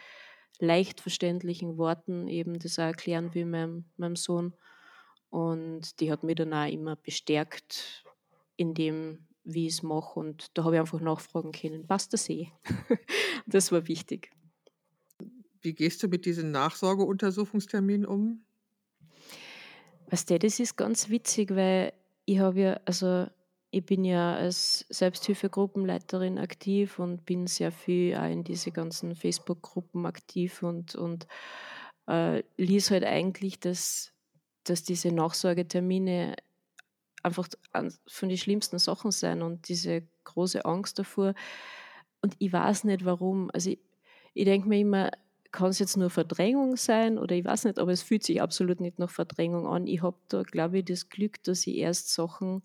[0.59, 4.55] leicht verständlichen Worten eben das auch erklären will meinem, meinem Sohn.
[5.31, 8.05] Und die hat mich dann auch immer bestärkt
[8.57, 10.19] in dem, wie ich es mache.
[10.19, 12.49] Und da habe ich einfach nachfragen können, passt das eh?
[13.47, 14.31] das war wichtig.
[15.61, 18.45] Wie gehst du mit diesen Nachsorgeuntersuchungsterminen um?
[20.09, 21.93] Weißt du, das ist ganz witzig, weil
[22.25, 23.27] ich habe ja, also
[23.71, 30.07] ich bin ja als Selbsthilfegruppenleiterin aktiv und bin sehr viel auch in diese ganzen Facebook-Gruppen
[30.07, 31.27] aktiv und, und
[32.07, 34.13] äh, lies halt eigentlich, dass,
[34.69, 36.37] dass diese Nachsorgetermine
[37.23, 37.49] einfach
[38.07, 41.35] von den schlimmsten Sachen sein und diese große Angst davor.
[42.23, 43.51] Und ich weiß nicht warum.
[43.53, 43.81] Also ich,
[44.35, 45.11] ich denke mir immer,
[45.53, 48.81] kann es jetzt nur Verdrängung sein oder ich weiß nicht, aber es fühlt sich absolut
[48.81, 49.87] nicht nach Verdrängung an.
[49.87, 52.63] Ich habe da, glaube ich, das Glück, dass ich erst Sachen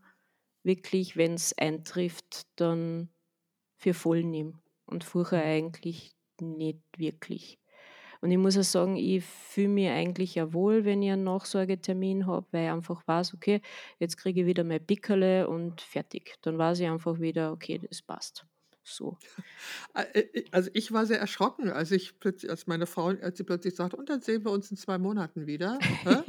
[0.63, 3.09] wirklich, wenn es eintrifft, dann
[3.77, 7.60] für voll nehme und vorher eigentlich nicht wirklich.
[8.21, 12.27] Und ich muss auch sagen, ich fühle mich eigentlich ja wohl, wenn ich einen Nachsorgetermin
[12.27, 13.61] habe, weil ich einfach weiß, okay,
[13.99, 16.35] jetzt kriege ich wieder mein Pickerle und fertig.
[16.41, 18.45] Dann weiß ich einfach wieder, okay, das passt.
[18.83, 19.17] So.
[20.51, 23.95] Also ich war sehr erschrocken, als ich plötzlich, als meine Frau, als sie plötzlich sagte,
[23.95, 25.77] und dann sehen wir uns in zwei Monaten wieder.
[26.05, 26.23] ja.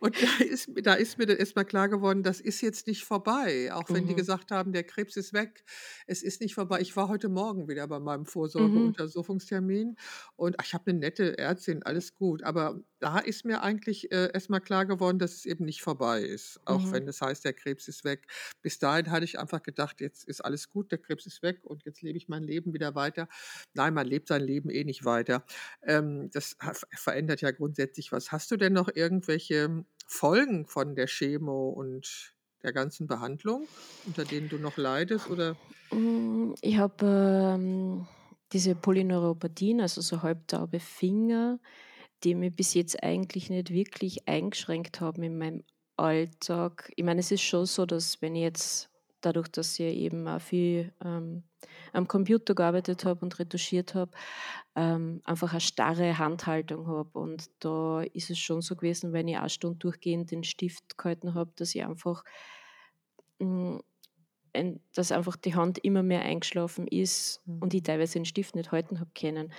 [0.00, 3.72] Und da ist, da ist mir dann erstmal klar geworden, das ist jetzt nicht vorbei.
[3.72, 4.08] Auch wenn mhm.
[4.08, 5.64] die gesagt haben, der Krebs ist weg,
[6.06, 6.80] es ist nicht vorbei.
[6.80, 8.26] Ich war heute Morgen wieder bei meinem mhm.
[8.26, 9.96] Vorsorgeuntersuchungstermin mhm.
[10.36, 12.42] und ach, ich habe eine nette Ärztin, alles gut.
[12.42, 16.60] Aber da ist mir eigentlich äh, erstmal klar geworden, dass es eben nicht vorbei ist.
[16.64, 16.92] Auch mhm.
[16.92, 18.26] wenn es das heißt, der Krebs ist weg.
[18.62, 21.81] Bis dahin hatte ich einfach gedacht, jetzt ist alles gut, der Krebs ist weg und
[21.84, 23.28] jetzt lebe ich mein Leben wieder weiter.
[23.74, 25.44] Nein, man lebt sein Leben eh nicht weiter.
[25.82, 26.56] Ähm, das
[26.94, 28.32] verändert ja grundsätzlich was.
[28.32, 33.66] Hast du denn noch irgendwelche Folgen von der Chemo und der ganzen Behandlung,
[34.06, 35.28] unter denen du noch leidest?
[35.30, 35.56] Oder?
[35.90, 38.06] Mm, ich habe ähm,
[38.52, 41.58] diese Polyneuropathien, also so halbtaube Finger,
[42.24, 45.64] die mich bis jetzt eigentlich nicht wirklich eingeschränkt haben in meinem
[45.96, 46.92] Alltag.
[46.96, 48.91] Ich meine, es ist schon so, dass wenn ich jetzt
[49.24, 51.42] dadurch, dass ich eben auch viel ähm,
[51.92, 54.10] am Computer gearbeitet habe und retuschiert habe,
[54.76, 57.18] ähm, einfach eine starre Handhaltung habe.
[57.18, 61.34] Und da ist es schon so gewesen, wenn ich eine Stunde durchgehend den Stift gehalten
[61.34, 62.24] habe, dass ich einfach,
[63.38, 63.80] mh, mm,
[64.94, 67.62] dass einfach die Hand immer mehr eingeschlafen ist mhm.
[67.62, 69.50] und ich teilweise den Stift nicht halten habe können.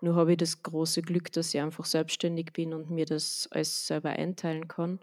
[0.00, 3.86] Nur habe ich das große Glück, dass ich einfach selbstständig bin und mir das alles
[3.86, 4.98] selber einteilen kann.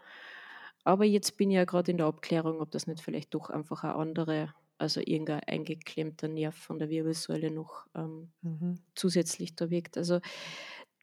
[0.87, 3.83] Aber jetzt bin ich ja gerade in der Abklärung, ob das nicht vielleicht doch einfach
[3.83, 8.79] eine andere, also irgendein eingeklemmter Nerv von der Wirbelsäule noch ähm, mhm.
[8.95, 9.97] zusätzlich da wirkt.
[9.97, 10.21] Also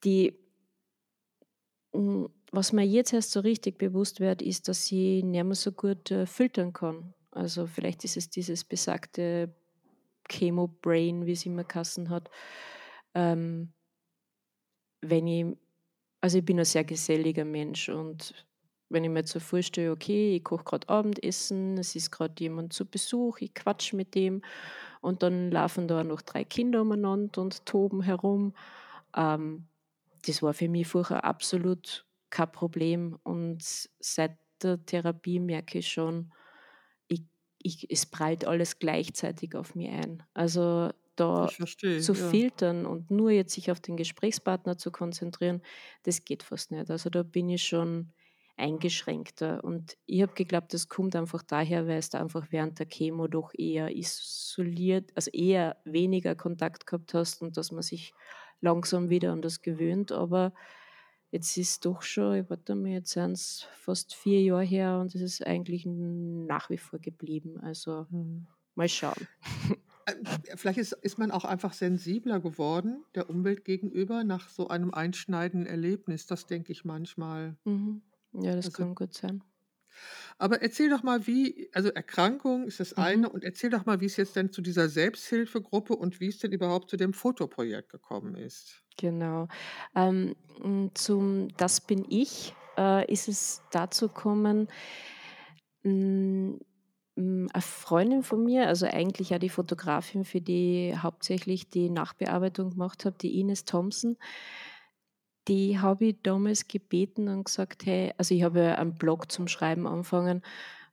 [0.03, 0.39] die,
[1.93, 5.71] hm, was mir jetzt erst so richtig bewusst wird, ist, dass ich nicht mehr so
[5.71, 7.13] gut äh, filtern kann.
[7.31, 9.55] Also vielleicht ist es dieses besagte
[10.31, 12.31] Chemo-Brain, wie es immer Kassen hat.
[13.13, 13.75] Ähm,
[15.03, 15.45] wenn ich,
[16.23, 18.47] also ich bin ein sehr geselliger Mensch und
[18.95, 22.73] wenn ich mir jetzt so vorstelle, okay, ich koche gerade Abendessen, es ist gerade jemand
[22.73, 24.41] zu Besuch, ich quatsch mit dem
[25.03, 28.55] und dann laufen da noch drei Kinder umeinander und toben herum.
[29.15, 29.67] Ähm,
[30.27, 33.63] das war für mich vorher absolut kein Problem und
[34.01, 36.33] seit der Therapie merke ich schon,
[37.09, 37.23] ich,
[37.63, 40.23] ich, es prallt alles gleichzeitig auf mich ein.
[40.33, 42.29] Also da verstehe, zu ja.
[42.29, 45.63] filtern und nur jetzt sich auf den Gesprächspartner zu konzentrieren,
[46.05, 46.91] das geht fast nicht.
[46.91, 48.13] Also da bin ich schon
[48.57, 49.63] eingeschränkter.
[49.65, 53.27] Und ich habe geglaubt, das kommt einfach daher, weil es da einfach während der Chemo
[53.27, 58.13] doch eher isoliert, also eher weniger Kontakt gehabt hast und dass man sich
[58.61, 60.13] langsam wieder an das gewöhnt.
[60.13, 60.53] Aber
[61.31, 65.15] jetzt ist doch schon, ich warte mal, jetzt sind es fast vier Jahre her und
[65.15, 67.59] es ist eigentlich nach wie vor geblieben.
[67.61, 68.47] Also Mhm.
[68.77, 69.27] mal schauen.
[70.07, 70.15] Äh,
[70.57, 75.67] Vielleicht ist, ist man auch einfach sensibler geworden der Umwelt gegenüber nach so einem einschneidenden
[75.67, 76.27] Erlebnis.
[76.27, 77.57] Das denke ich manchmal.
[77.65, 78.03] Mhm.
[78.35, 79.43] Ja, das Also, kann gut sein.
[80.39, 83.15] aber erzähl doch mal, wie, also Erkrankung ist das Mhm.
[83.15, 86.39] eine, und erzähl doch mal, wie es jetzt denn zu dieser Selbsthilfegruppe und wie es
[86.39, 88.83] denn überhaupt zu dem Fotoprojekt gekommen ist.
[88.97, 89.49] Genau.
[89.97, 90.37] Ähm,
[90.95, 94.69] zum Das bin ich äh, ist es dazu gekommen,
[95.85, 96.59] m,
[97.17, 102.71] m, eine Freundin von mir, also eigentlich ja die Fotografin, für die hauptsächlich die Nachbearbeitung
[102.71, 104.17] gemacht habe, die Ines Thompson,
[105.49, 109.49] die habe ich damals gebeten und gesagt, hey, also ich habe ja einen Blog zum
[109.49, 110.43] Schreiben angefangen.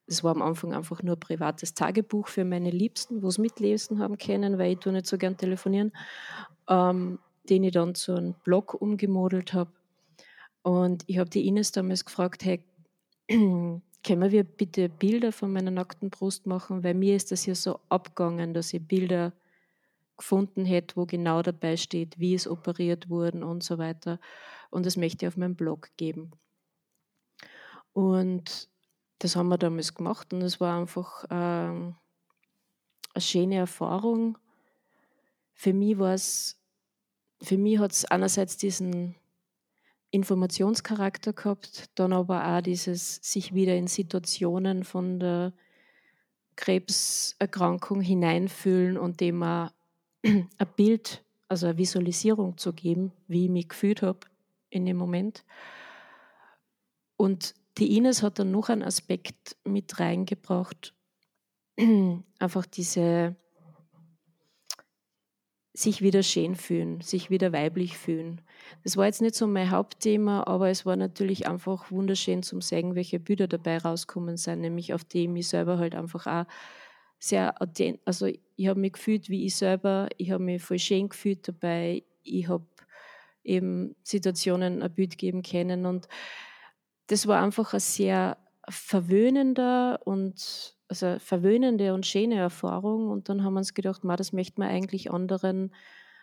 [0.07, 3.99] Das war am Anfang einfach nur ein privates Tagebuch für meine Liebsten, wo es mitlesen
[3.99, 5.93] haben können, weil ich tue nicht so gern telefonieren,
[6.67, 9.71] ähm, den ich dann zu einem Blog umgemodelt habe.
[10.63, 12.61] Und ich habe die Ines damals gefragt, hey,
[13.29, 17.79] können wir bitte Bilder von meiner nackten Brust machen, weil mir ist das ja so
[17.89, 19.31] abgegangen, dass ich Bilder
[20.21, 24.19] gefunden hätte, wo genau dabei steht, wie es operiert wurde und so weiter.
[24.69, 26.31] Und das möchte ich auf meinem Blog geben.
[27.91, 28.69] Und
[29.17, 31.95] das haben wir damals gemacht und es war einfach ähm,
[33.13, 34.38] eine schöne Erfahrung.
[35.53, 36.60] Für mich war es,
[37.41, 39.15] für mich hat es einerseits diesen
[40.12, 45.53] Informationscharakter gehabt, dann aber auch dieses sich wieder in Situationen von der
[46.57, 49.71] Krebserkrankung hineinfühlen und dem auch
[50.25, 54.19] ein Bild, also eine Visualisierung zu geben, wie ich mich gefühlt habe
[54.69, 55.43] in dem Moment.
[57.17, 60.93] Und die Ines hat dann noch einen Aspekt mit reingebracht,
[62.39, 63.36] einfach diese
[65.73, 68.41] sich wieder schön fühlen, sich wieder weiblich fühlen.
[68.84, 72.95] Das war jetzt nicht so mein Hauptthema, aber es war natürlich einfach wunderschön zum sehen,
[72.95, 76.45] welche Bilder dabei rauskommen sind, nämlich auf die ich selber halt einfach auch
[77.23, 77.55] sehr,
[78.05, 82.03] also ich habe mich gefühlt wie ich selber, ich habe mich voll schön gefühlt dabei,
[82.23, 82.65] ich habe
[83.43, 86.07] eben Situationen ein Bild geben können und
[87.07, 93.10] das war einfach ein sehr verwöhnender und also verwöhnende und schöne Erfahrung.
[93.10, 95.73] Und dann haben wir uns gedacht, das möchte man eigentlich anderen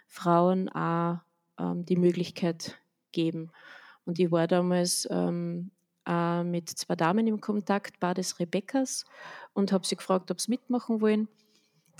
[0.06, 1.18] Frauen auch
[1.58, 2.78] ähm, die Möglichkeit
[3.12, 3.50] geben.
[4.04, 5.70] Und ich war damals ähm,
[6.08, 9.04] auch mit zwei Damen im Kontakt, beides Rebekkas,
[9.52, 11.28] und habe sie gefragt, ob sie mitmachen wollen.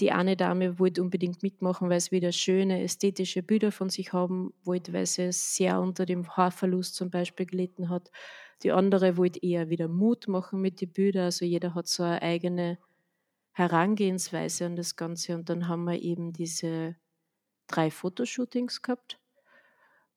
[0.00, 4.54] Die eine Dame wollte unbedingt mitmachen, weil sie wieder schöne ästhetische Bilder von sich haben
[4.64, 8.10] wollte, weil sie sehr unter dem Haarverlust zum Beispiel gelitten hat.
[8.62, 11.24] Die andere wollte eher wieder Mut machen mit den Bildern.
[11.24, 12.78] Also jeder hat so eine eigene
[13.52, 15.34] Herangehensweise an das Ganze.
[15.34, 16.94] Und dann haben wir eben diese
[17.66, 19.17] drei Fotoshootings gehabt.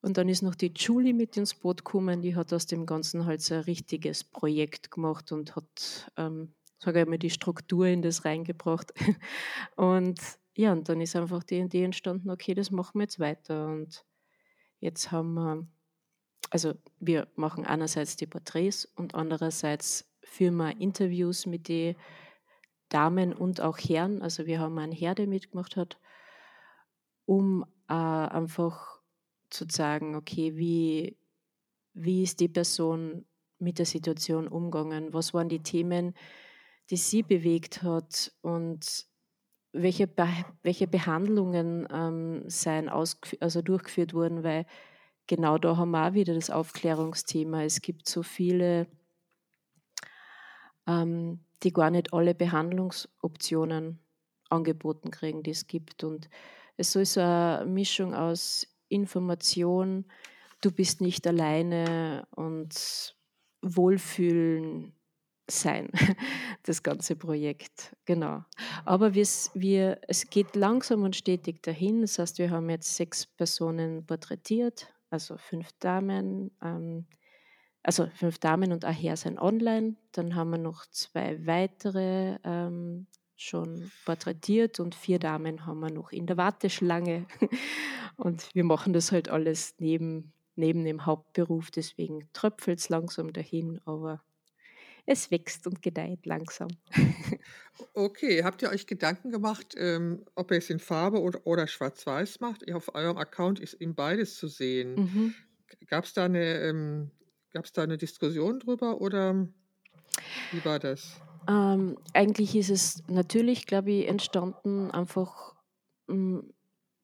[0.02, 2.22] Und dann ist noch die Julie mit ins Boot gekommen.
[2.22, 7.02] Die hat aus dem Ganzen halt so ein richtiges Projekt gemacht und hat, ähm, sage
[7.02, 8.94] ich mal, die Struktur in das reingebracht.
[9.76, 10.20] und
[10.56, 13.68] ja, und dann ist einfach die Idee entstanden, okay, das machen wir jetzt weiter.
[13.68, 14.04] Und
[14.80, 15.68] jetzt haben wir
[16.52, 21.96] also wir machen einerseits die Porträts und andererseits führen wir Interviews mit den
[22.90, 24.22] Damen und auch Herren.
[24.22, 25.98] Also wir haben einen Herr, der mitgemacht hat,
[27.26, 29.01] um äh, einfach
[29.52, 31.18] zu sagen, okay, wie,
[31.94, 33.26] wie ist die Person
[33.60, 35.14] mit der Situation umgegangen?
[35.14, 36.14] Was waren die Themen,
[36.90, 39.06] die sie bewegt hat und
[39.74, 40.28] welche, Be
[40.64, 44.66] welche Behandlungen ähm, seien also durchgeführt wurden, weil
[45.28, 47.64] genau da haben wir auch wieder das Aufklärungsthema.
[47.64, 48.88] Es gibt so viele,
[50.88, 54.00] ähm, die gar nicht alle Behandlungsoptionen
[54.50, 56.04] angeboten kriegen, die es gibt.
[56.04, 56.30] Und
[56.76, 60.06] es ist so eine Mischung aus Information,
[60.62, 63.16] du bist nicht alleine und
[63.62, 64.94] Wohlfühlen,
[65.52, 65.90] sein,
[66.64, 67.96] das ganze Projekt.
[68.06, 68.44] Genau.
[68.86, 72.02] Aber wir, es geht langsam und stetig dahin.
[72.02, 77.06] Das heißt, wir haben jetzt sechs Personen porträtiert, also fünf Damen, ähm,
[77.84, 79.96] also fünf Damen und ein Herr sind online.
[80.12, 83.08] Dann haben wir noch zwei weitere ähm,
[83.42, 87.26] schon porträtiert und vier Damen haben wir noch in der Warteschlange.
[88.18, 93.80] Und wir machen das halt alles neben, neben dem Hauptberuf, deswegen tröpfelt es langsam dahin,
[93.86, 94.22] aber
[95.08, 96.70] es wächst und gedeiht langsam.
[97.94, 102.40] Okay, habt ihr euch Gedanken gemacht, ähm, ob ihr es in Farbe oder, oder schwarz-weiß
[102.40, 102.72] macht?
[102.72, 104.96] Auf eurem Account ist eben beides zu sehen.
[104.96, 105.34] Mhm.
[105.88, 107.12] Gab es da, eine, ähm,
[107.54, 109.48] da eine Diskussion drüber oder
[110.52, 111.22] wie war das?
[111.48, 115.56] Ähm, eigentlich ist es natürlich, glaube ich, entstanden einfach,
[116.08, 116.40] mm,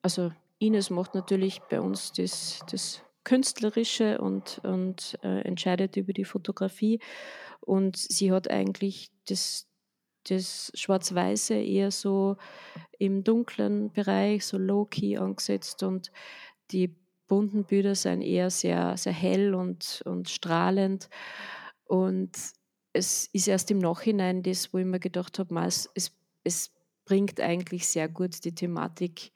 [0.01, 6.25] also Ines macht natürlich bei uns das, das Künstlerische und, und äh, entscheidet über die
[6.25, 6.99] Fotografie.
[7.59, 9.67] Und sie hat eigentlich das,
[10.29, 12.37] das Schwarz-Weiße eher so
[12.99, 16.11] im dunklen Bereich, so low-key angesetzt und
[16.71, 16.95] die
[17.27, 21.09] bunten Bilder sind eher sehr, sehr hell und, und strahlend.
[21.85, 22.31] Und
[22.93, 25.89] es ist erst im Nachhinein das, wo ich mir gedacht habe, es,
[26.43, 26.71] es
[27.05, 29.31] bringt eigentlich sehr gut die Thematik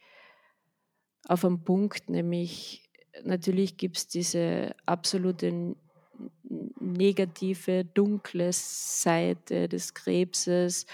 [1.27, 2.89] auf einen Punkt, nämlich
[3.23, 5.75] natürlich gibt es diese absolute
[6.79, 10.85] negative, dunkle Seite des Krebses,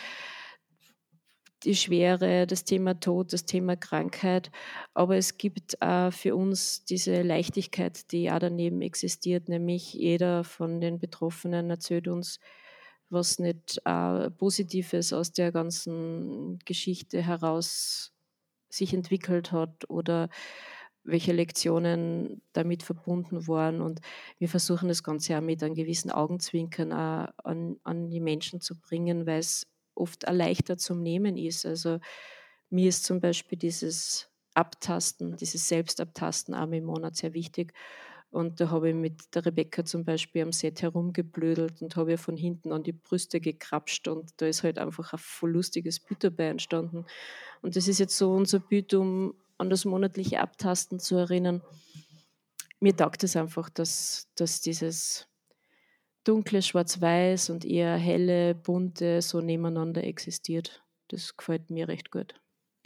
[1.68, 4.50] die Schwere, das Thema Tod, das Thema Krankheit.
[4.94, 10.80] Aber es gibt auch für uns diese Leichtigkeit, die auch daneben existiert, nämlich jeder von
[10.80, 12.40] den Betroffenen erzählt uns,
[13.10, 18.14] was nicht äh, Positives aus der ganzen Geschichte heraus
[18.70, 20.30] sich entwickelt hat oder
[21.04, 23.82] welche Lektionen damit verbunden waren.
[23.82, 24.02] Und
[24.40, 29.26] wir versuchen das Ganze auch mit einem gewissen Augenzwinkern an, an die Menschen zu bringen,
[29.26, 31.66] weil es oft leichter zum Nehmen ist.
[31.66, 32.00] Also
[32.70, 37.74] mir ist zum Beispiel dieses Abtasten, dieses Selbstabtasten einmal im Monat sehr wichtig.
[38.30, 42.18] Und da habe ich mit der Rebecca zum Beispiel am Set herumgeblödelt und habe ihr
[42.18, 46.24] von hinten an die Brüste gekrapscht und da ist halt einfach ein voll lustiges Bild
[46.24, 47.06] dabei entstanden.
[47.62, 51.62] Und das ist jetzt so unser Bild, um an das monatliche Abtasten zu erinnern.
[52.80, 55.27] Mir taugt es einfach, dass, dass dieses
[56.28, 60.84] dunkle Schwarz-Weiß und eher helle, bunte so nebeneinander existiert.
[61.08, 62.36] Das gefällt mir recht gut.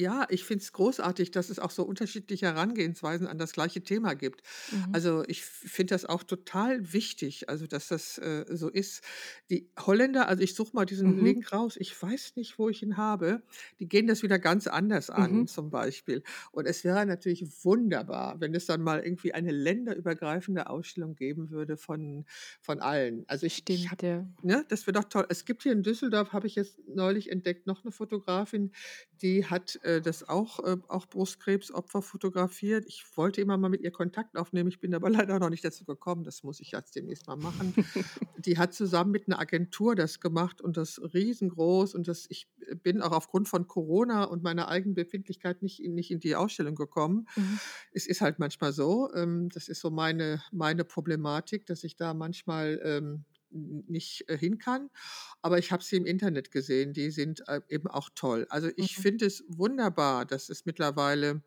[0.01, 4.15] Ja, ich finde es großartig, dass es auch so unterschiedliche Herangehensweisen an das gleiche Thema
[4.15, 4.41] gibt.
[4.71, 4.85] Mhm.
[4.91, 9.03] Also ich finde das auch total wichtig, also dass das äh, so ist.
[9.49, 11.23] Die Holländer, also ich suche mal diesen Mhm.
[11.23, 13.43] Link raus, ich weiß nicht, wo ich ihn habe,
[13.79, 15.47] die gehen das wieder ganz anders an, Mhm.
[15.47, 16.23] zum Beispiel.
[16.51, 21.77] Und es wäre natürlich wunderbar, wenn es dann mal irgendwie eine länderübergreifende Ausstellung geben würde
[21.77, 22.25] von,
[22.61, 23.23] von allen.
[23.27, 24.27] Also ich, ich Stimmt, ja.
[24.41, 25.25] ne, das wäre doch toll.
[25.29, 28.71] Es gibt hier in Düsseldorf, habe ich jetzt neulich entdeckt, noch eine Fotografin,
[29.21, 32.85] die hat äh, äh, das auch, äh, auch Brustkrebsopfer fotografiert.
[32.87, 34.69] Ich wollte immer mal mit ihr Kontakt aufnehmen.
[34.69, 36.23] Ich bin aber leider noch nicht dazu gekommen.
[36.23, 37.73] Das muss ich jetzt demnächst mal machen.
[38.37, 41.95] die hat zusammen mit einer Agentur das gemacht und das riesengroß.
[41.95, 42.47] Und das, ich
[42.83, 46.75] bin auch aufgrund von Corona und meiner eigenen Befindlichkeit nicht, in, nicht in die Ausstellung
[46.75, 47.27] gekommen.
[47.35, 47.59] Mhm.
[47.91, 49.11] Es ist halt manchmal so.
[49.13, 54.57] Ähm, das ist so meine, meine Problematik, dass ich da manchmal ähm, nicht äh, hin
[54.57, 54.89] kann.
[55.41, 58.47] Aber ich habe sie im Internet gesehen, die sind äh, eben auch toll.
[58.49, 59.01] Also ich mhm.
[59.01, 61.41] finde es wunderbar, dass es mittlerweile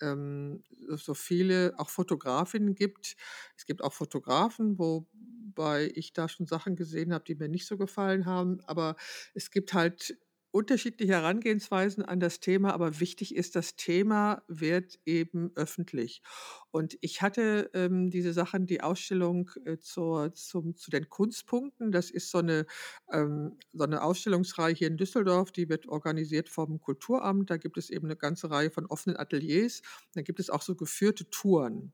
[0.00, 3.16] ähm, so viele auch Fotografinnen gibt.
[3.56, 7.76] Es gibt auch Fotografen, wobei ich da schon Sachen gesehen habe, die mir nicht so
[7.76, 8.60] gefallen haben.
[8.66, 8.96] Aber
[9.34, 10.16] es gibt halt
[10.52, 16.22] unterschiedliche Herangehensweisen an das Thema, aber wichtig ist, das Thema wird eben öffentlich.
[16.70, 21.90] Und ich hatte ähm, diese Sachen, die Ausstellung äh, zur, zum, zu den Kunstpunkten.
[21.90, 22.66] Das ist so eine,
[23.10, 27.50] ähm, so eine Ausstellungsreihe hier in Düsseldorf, die wird organisiert vom Kulturamt.
[27.50, 29.82] Da gibt es eben eine ganze Reihe von offenen Ateliers.
[30.14, 31.92] Da gibt es auch so geführte Touren.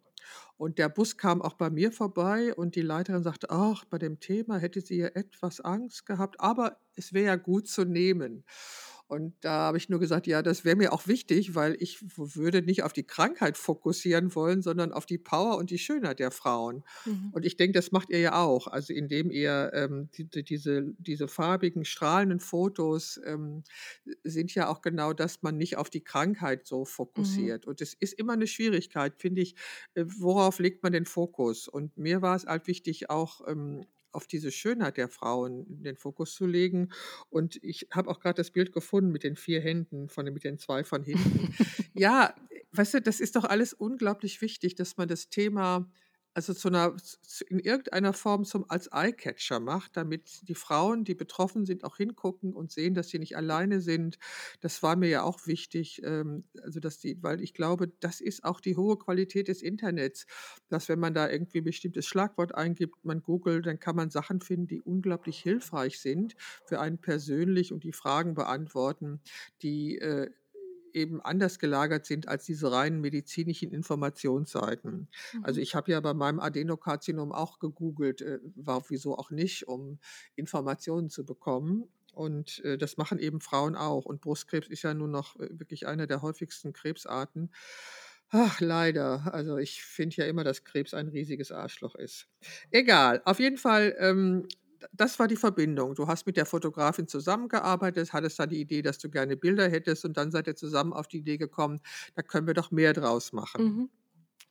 [0.59, 4.21] Und der Bus kam auch bei mir vorbei und die Leiterin sagte, ach, bei dem
[4.21, 8.44] Thema hätte sie ja etwas Angst gehabt, aber es wäre ja gut zu nehmen.
[9.09, 12.61] Und da habe ich nur gesagt, ja, das wäre mir auch wichtig, weil ich würde
[12.61, 16.85] nicht auf die Krankheit fokussieren wollen, sondern auf die Power und die Schönheit der Frauen.
[17.06, 17.31] Mhm.
[17.33, 18.67] Und ich denke, das macht ihr ja auch.
[18.67, 23.65] Also indem ihr ähm, die, diese, diese farbigen, strahlenden Fotos ähm,
[24.25, 26.87] sind ja auch genau, dass man nicht auf die Krankheit so mhm.
[26.87, 27.65] fokussiert.
[27.65, 27.71] Mhm.
[27.71, 29.54] Und es ist immer eine Schwierigkeit, finde ich,
[29.94, 31.67] äh, worauf legt man den Fokus?
[31.67, 35.96] Und mir war es halt wichtig, auch ähm, auf diese Schönheit der Frauen in den
[35.96, 36.90] Fokus zu legen.
[37.31, 40.59] Und ich habe auch gerade das Bild gefunden mit den vier Händen, von, mit den
[40.59, 41.54] zwei von hinten.
[41.94, 42.35] ja,
[42.73, 45.90] weißt du, das ist doch alles unglaublich wichtig, dass man das Thema
[46.39, 46.95] also zu einer,
[47.49, 52.55] in irgendeiner Form zum, als Eyecatcher macht, damit die Frauen, die betroffen sind, auch hingucken
[52.55, 54.21] und sehen, dass sie nicht alleine sind.
[54.61, 58.45] Das war mir ja auch wichtig, ähm, also dass die, weil ich glaube, das ist
[58.45, 60.27] auch die hohe Qualität des Internets,
[60.69, 64.41] dass wenn man da irgendwie ein bestimmtes Schlagwort eingibt, man googelt, dann kann man Sachen
[64.41, 69.21] finden, die unglaublich hilfreich sind für einen persönlich und die Fragen beantworten,
[69.63, 70.31] die äh,
[70.95, 75.09] eben anders gelagert sind als diese reinen medizinischen Informationsseiten.
[75.43, 75.63] Also mhm.
[75.63, 79.99] ich habe ja bei meinem Adenokarzinom auch gegoogelt, äh, war wieso auch nicht, um
[80.37, 81.89] Informationen zu bekommen.
[82.13, 84.05] Und äh, das machen eben Frauen auch.
[84.05, 87.51] Und Brustkrebs ist ja nun noch äh, wirklich eine der häufigsten Krebsarten.
[88.31, 89.33] Ach, leider.
[89.33, 92.27] Also ich finde ja immer, dass Krebs ein riesiges Arschloch ist.
[92.71, 93.23] Egal.
[93.25, 94.47] Auf jeden Fall ähm,
[94.92, 95.94] das war die Verbindung.
[95.94, 100.04] Du hast mit der Fotografin zusammengearbeitet, hattest da die Idee, dass du gerne Bilder hättest
[100.04, 101.81] und dann seid ihr zusammen auf die Idee gekommen,
[102.14, 103.64] da können wir doch mehr draus machen.
[103.64, 103.90] Mhm.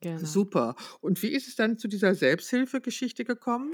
[0.02, 0.24] Genau.
[0.24, 0.76] Super.
[1.02, 3.72] Und wie ist es dann zu dieser Selbsthilfegeschichte gekommen?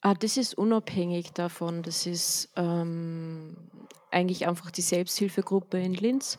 [0.00, 1.82] Ah, das ist unabhängig davon.
[1.82, 3.56] Das ist ähm,
[4.10, 6.38] eigentlich einfach die Selbsthilfegruppe in Linz,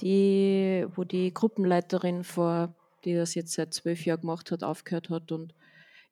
[0.00, 2.74] die, wo die Gruppenleiterin vor,
[3.04, 5.52] die das jetzt seit zwölf Jahren gemacht hat, aufgehört hat und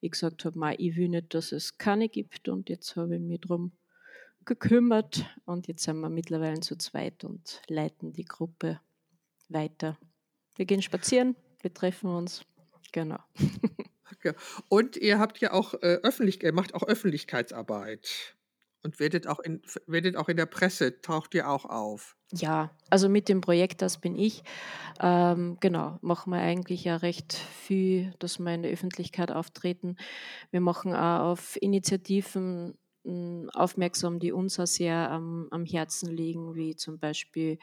[0.01, 3.41] ich gesagt habe, ich will nicht, dass es keine gibt und jetzt habe ich mich
[3.41, 3.73] darum
[4.45, 8.81] gekümmert und jetzt sind wir mittlerweile zu zweit und leiten die Gruppe
[9.49, 9.99] weiter.
[10.57, 12.45] Wir gehen spazieren, wir treffen uns,
[12.93, 13.19] genau.
[14.69, 18.37] Und ihr habt ja auch äh, öffentlich, ihr macht auch Öffentlichkeitsarbeit
[18.83, 22.16] und werdet auch in, werdet auch in der Presse, taucht ihr auch auf.
[22.33, 24.45] Ja, also mit dem Projekt Das bin ich,
[25.01, 29.97] ähm, genau, machen wir eigentlich ja recht viel, dass wir in der Öffentlichkeit auftreten.
[30.51, 36.55] Wir machen auch auf Initiativen hm, aufmerksam, die uns auch sehr am, am Herzen liegen,
[36.55, 37.59] wie zum Beispiel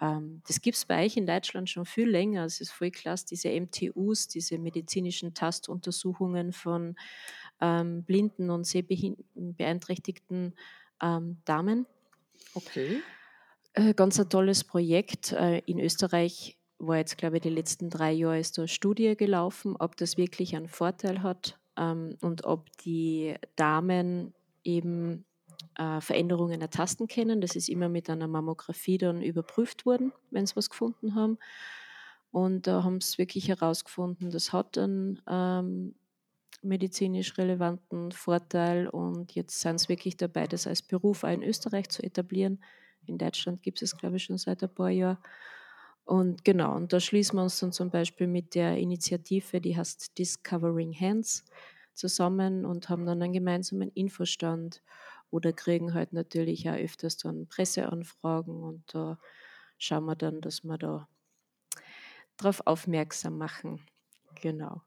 [0.00, 2.44] ähm, das gibt es bei euch in Deutschland schon viel länger.
[2.44, 6.94] Es ist voll klasse, diese MTUs, diese medizinischen Tastuntersuchungen von
[7.60, 10.54] ähm, blinden und sehbeeinträchtigten
[11.02, 11.86] ähm, Damen.
[12.54, 13.00] Okay.
[13.74, 15.32] Äh, ganz ein tolles Projekt.
[15.32, 19.76] Äh, in Österreich war jetzt, glaube ich, die letzten drei Jahre ist eine Studie gelaufen,
[19.78, 24.34] ob das wirklich einen Vorteil hat ähm, und ob die Damen
[24.64, 25.24] eben
[25.76, 27.40] äh, Veränderungen ertasten können.
[27.40, 31.38] Das ist immer mit einer Mammographie dann überprüft worden, wenn sie was gefunden haben.
[32.30, 35.94] Und da haben sie wirklich herausgefunden, das hat einen ähm,
[36.62, 41.88] medizinisch relevanten Vorteil und jetzt sind sie wirklich dabei, das als Beruf auch in Österreich
[41.88, 42.62] zu etablieren.
[43.06, 45.18] In Deutschland gibt es, glaube ich, schon seit ein paar Jahren.
[46.04, 50.16] Und genau, und da schließen wir uns dann zum Beispiel mit der Initiative, die heißt
[50.18, 51.44] Discovering Hands,
[51.94, 54.82] zusammen und haben dann einen gemeinsamen Infostand
[55.30, 59.18] oder kriegen halt natürlich auch öfters dann Presseanfragen und da
[59.78, 61.08] schauen wir dann, dass wir da
[62.38, 63.80] darauf aufmerksam machen.
[64.40, 64.82] Genau.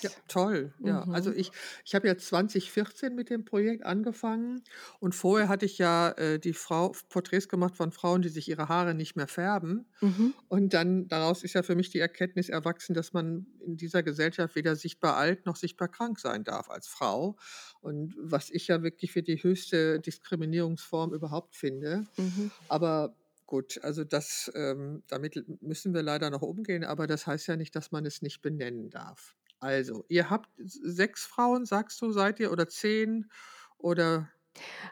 [0.00, 0.72] Ja, toll.
[0.80, 1.36] Ja, also mhm.
[1.38, 1.52] ich,
[1.84, 4.62] ich habe ja 2014 mit dem Projekt angefangen
[5.00, 8.68] und vorher hatte ich ja äh, die Frau Porträts gemacht von Frauen, die sich ihre
[8.68, 9.86] Haare nicht mehr färben.
[10.00, 10.34] Mhm.
[10.48, 14.54] Und dann daraus ist ja für mich die Erkenntnis erwachsen, dass man in dieser Gesellschaft
[14.56, 17.36] weder sichtbar alt noch sichtbar krank sein darf als Frau.
[17.80, 22.04] Und was ich ja wirklich für die höchste Diskriminierungsform überhaupt finde.
[22.16, 22.50] Mhm.
[22.68, 23.16] Aber
[23.52, 27.76] gut, also das, ähm, damit müssen wir leider noch umgehen, aber das heißt ja nicht,
[27.76, 29.36] dass man es nicht benennen darf.
[29.62, 33.30] Also, ihr habt sechs Frauen, sagst du, seid ihr, oder zehn?
[33.78, 34.28] Oder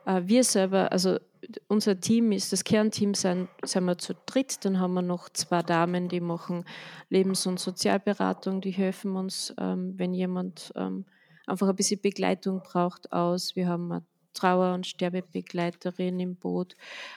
[0.07, 1.19] äh, wir selber, also
[1.67, 4.65] unser Team ist, das Kernteam sind, sind wir zu dritt.
[4.65, 6.65] Dann haben wir noch zwei Damen, die machen
[7.09, 11.05] Lebens- und Sozialberatung, die helfen uns, ähm, wenn jemand ähm,
[11.49, 13.57] einfach ein bisschen Begleitung braucht, aus.
[13.57, 14.05] Wir haben eine
[14.35, 16.77] Trauer- und Sterbebegleiterin im Boot.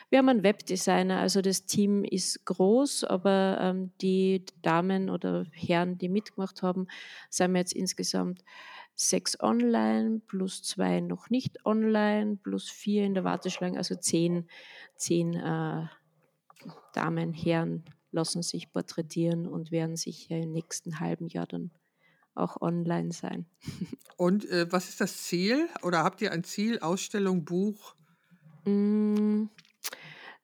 [0.09, 5.97] Wir haben einen Webdesigner, also das Team ist groß, aber ähm, die Damen oder Herren,
[5.97, 6.87] die mitgemacht haben,
[7.29, 8.43] sind wir jetzt insgesamt
[8.95, 14.47] sechs online, plus zwei noch nicht online, plus vier in der Warteschlange, also zehn,
[14.95, 15.87] zehn äh,
[16.93, 21.71] Damen, Herren lassen sich porträtieren und werden sicher im nächsten halben Jahr dann
[22.35, 23.45] auch online sein.
[24.17, 25.67] Und äh, was ist das Ziel?
[25.81, 27.95] Oder habt ihr ein Ziel, Ausstellung, Buch?
[28.65, 29.45] Mm,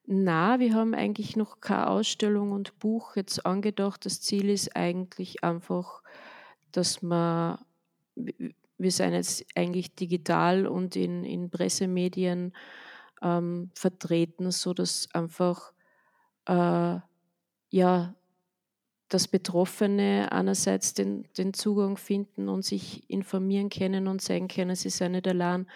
[0.06, 4.04] na, wir haben eigentlich noch keine Ausstellung und Buch jetzt angedacht.
[4.04, 6.02] Das Ziel ist eigentlich einfach,
[6.72, 7.58] dass man,
[8.16, 12.52] wir sind jetzt eigentlich digital und in, in Pressemedien
[13.22, 15.72] ähm, vertreten, sodass einfach
[16.46, 16.98] äh,
[17.70, 18.14] ja
[19.10, 24.88] dass Betroffene einerseits den, den Zugang finden und sich informieren können und zeigen können, sie
[24.88, 25.66] sind nicht allein,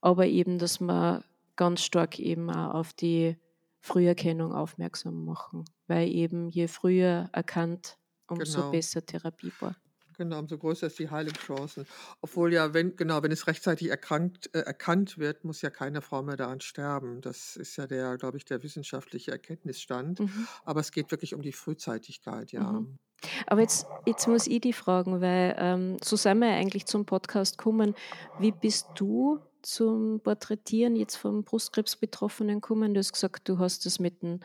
[0.00, 1.22] aber eben, dass man
[1.56, 3.36] ganz stark eben auch auf die
[3.80, 8.70] Früherkennung aufmerksam machen, weil eben je früher erkannt, umso genau.
[8.72, 9.76] besser therapiebar.
[10.20, 11.86] Genau, umso größer ist die Heilungschancen.
[12.20, 16.22] Obwohl ja, wenn, genau, wenn es rechtzeitig erkrankt, äh, erkannt wird, muss ja keine Frau
[16.22, 17.22] mehr daran sterben.
[17.22, 20.20] Das ist ja der, glaube ich, der wissenschaftliche Erkenntnisstand.
[20.20, 20.46] Mhm.
[20.64, 22.72] Aber es geht wirklich um die Frühzeitigkeit, ja.
[22.72, 22.98] Mhm.
[23.46, 27.58] Aber jetzt, jetzt muss ich die fragen, weil ähm, so sind wir eigentlich zum Podcast
[27.58, 27.94] gekommen.
[28.38, 32.94] Wie bist du zum Porträtieren jetzt vom Brustkrebs-Betroffenen gekommen?
[32.94, 34.40] Du hast gesagt, du hast das mit dem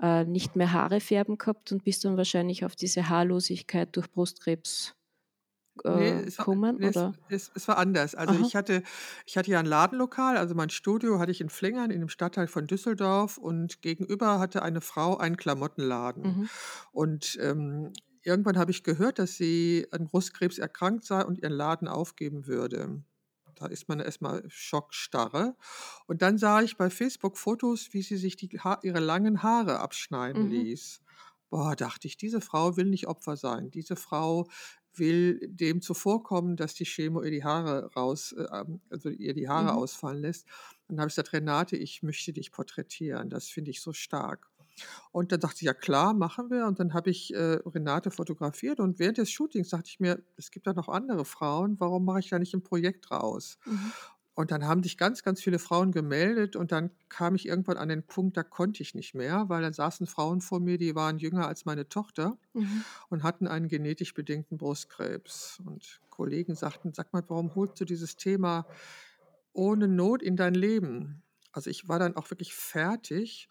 [0.00, 4.96] äh, nicht mehr Haare färben gehabt und bist dann wahrscheinlich auf diese Haarlosigkeit durch Brustkrebs
[5.84, 7.14] Nee, äh, war, nee, es, oder?
[7.28, 8.14] es, es war anders.
[8.14, 8.42] Also Aha.
[8.46, 8.82] ich hatte,
[9.24, 12.48] ich hatte ja ein Ladenlokal, also mein Studio hatte ich in Flingern, in dem Stadtteil
[12.48, 16.22] von Düsseldorf und gegenüber hatte eine Frau einen Klamottenladen.
[16.22, 16.48] Mhm.
[16.92, 17.92] Und ähm,
[18.22, 23.02] irgendwann habe ich gehört, dass sie an Brustkrebs erkrankt sei und ihren Laden aufgeben würde.
[23.56, 25.56] Da ist man erstmal schockstarre.
[26.06, 29.80] Und dann sah ich bei Facebook Fotos, wie sie sich die ha ihre langen Haare
[29.80, 30.46] abschneiden Mhm.
[30.46, 31.00] ließ.
[31.50, 33.70] Boah, dachte ich, diese Frau will nicht Opfer sein.
[33.70, 34.48] Diese Frau
[34.94, 39.74] will dem zuvorkommen, dass die Chemo ihr die Haare raus, äh, also ihr die Haare
[39.74, 39.76] Mhm.
[39.76, 40.46] ausfallen lässt.
[40.88, 43.30] Dann habe ich gesagt, Renate, ich möchte dich porträtieren.
[43.30, 44.50] Das finde ich so stark.
[45.12, 46.66] Und dann dachte ich, ja klar, machen wir.
[46.66, 48.80] Und dann habe ich äh, Renate fotografiert.
[48.80, 51.80] Und während des Shootings dachte ich mir, es gibt da noch andere Frauen.
[51.80, 53.58] Warum mache ich da nicht ein Projekt raus?
[53.64, 53.92] Mhm.
[54.34, 57.88] Und dann haben sich ganz, ganz viele Frauen gemeldet und dann kam ich irgendwann an
[57.88, 61.16] den Punkt, da konnte ich nicht mehr, weil dann saßen Frauen vor mir, die waren
[61.18, 62.84] jünger als meine Tochter Mhm.
[63.08, 65.62] und hatten einen genetisch bedingten Brustkrebs.
[65.64, 68.66] Und Kollegen sagten, sag mal, warum holst du dieses Thema
[69.54, 71.22] ohne Not in dein Leben?
[71.52, 73.48] Also ich war dann auch wirklich fertig.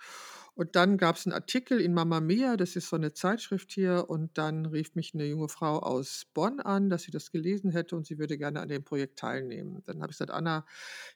[0.56, 4.10] Und dann gab es einen Artikel in Mamma Mia, das ist so eine Zeitschrift hier,
[4.10, 7.95] und dann rief mich eine junge Frau aus Bonn an, dass sie das gelesen hätte
[7.97, 9.82] und sie würde gerne an dem Projekt teilnehmen.
[9.86, 10.66] Dann habe ich gesagt, Anna,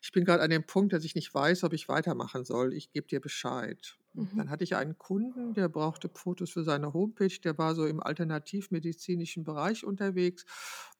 [0.02, 2.74] ich bin gerade an dem Punkt, dass ich nicht weiß, ob ich weitermachen soll.
[2.74, 3.98] Ich gebe dir Bescheid.
[4.14, 4.40] Mhm.
[4.40, 8.02] Dann hatte ich einen Kunden, der brauchte Fotos für seine Homepage, der war so im
[8.02, 10.46] alternativmedizinischen Bereich unterwegs.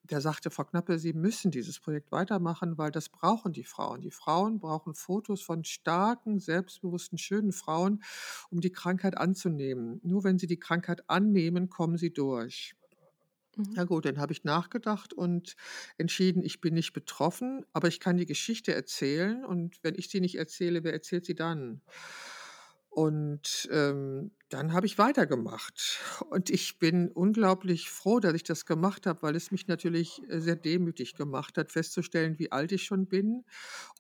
[0.04, 4.02] Der sagte, Frau Knappe, Sie müssen dieses Projekt weitermachen, weil das brauchen die Frauen.
[4.02, 8.04] Die Frauen brauchen Fotos von starken, selbstbewussten, schönen Frauen,
[8.50, 10.00] um die Krankheit anzunehmen.
[10.04, 12.76] Nur wenn sie die Krankheit annehmen, kommen sie durch.
[13.56, 13.76] Mhm.
[13.76, 15.56] Ja gut, dann habe ich nachgedacht und
[15.98, 20.22] entschieden, ich bin nicht betroffen, aber ich kann die Geschichte erzählen und wenn ich sie
[20.22, 21.82] nicht erzähle, wer erzählt sie dann?
[23.00, 26.02] Und ähm, dann habe ich weitergemacht.
[26.30, 30.42] Und ich bin unglaublich froh, dass ich das gemacht habe, weil es mich natürlich äh,
[30.42, 33.46] sehr demütig gemacht hat, festzustellen, wie alt ich schon bin,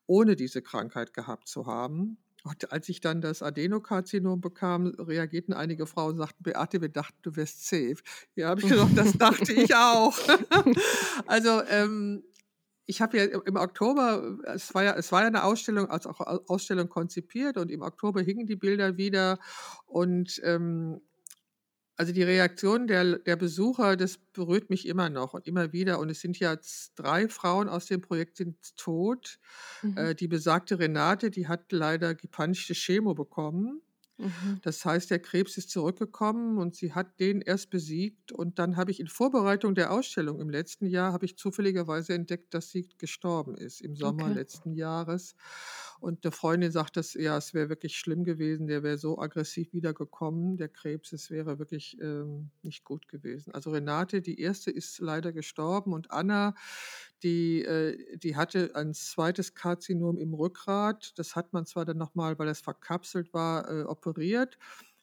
[0.05, 2.17] ohne diese Krankheit gehabt zu haben.
[2.43, 7.17] Und als ich dann das Adenokarzinom bekam, reagierten einige Frauen und sagten, Beate, wir dachten,
[7.21, 7.99] du wärst safe.
[8.35, 10.17] Ja, habe ich gesagt, das dachte ich auch.
[11.25, 12.25] also ähm,
[12.89, 16.19] ich habe ja im Oktober, es war ja, es war ja eine Ausstellung, als auch
[16.19, 19.37] Ausstellung konzipiert und im Oktober hingen die Bilder wieder
[19.85, 20.99] und ähm,
[21.97, 25.99] also die Reaktion der, der Besucher, das berührt mich immer noch und immer wieder.
[25.99, 29.37] Und es sind jetzt drei Frauen aus dem Projekt sind tot.
[29.81, 29.97] Mhm.
[29.97, 33.81] Äh, die besagte Renate, die hat leider gepanschte Chemo bekommen.
[34.19, 34.61] Mhm.
[34.61, 38.31] Das heißt, der Krebs ist zurückgekommen und sie hat den erst besiegt.
[38.31, 42.53] Und dann habe ich in Vorbereitung der Ausstellung im letzten Jahr, habe ich zufälligerweise entdeckt,
[42.53, 44.31] dass sie gestorben ist im Sommer Okay.
[44.31, 45.35] letzten Jahres.
[45.99, 49.73] Und eine Freundin sagt, dass, ja, es wäre wirklich schlimm gewesen, der wäre so aggressiv
[49.73, 53.53] wiedergekommen, der Krebs, es wäre wirklich ähm, nicht gut gewesen.
[53.53, 56.55] Also Renate, die erste, ist leider gestorben und Anna,
[57.23, 61.17] die, äh, die hatte ein zweites Karzinom im Rückgrat.
[61.17, 64.57] Das hat man zwar dann nochmal, weil das verkapselt war, äh, operiert.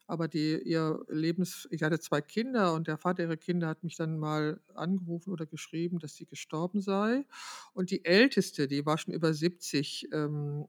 [0.09, 3.97] Aber die, ihr Lebens, ich hatte zwei Kinder und der Vater ihrer Kinder hat mich
[3.97, 7.27] dann mal angerufen oder geschrieben, dass sie gestorben sei.
[7.73, 10.67] Und die älteste, die war schon über 70, ähm,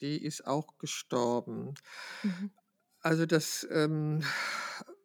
[0.00, 1.74] die ist auch gestorben.
[2.22, 2.50] Mhm.
[3.00, 4.22] Also das ähm,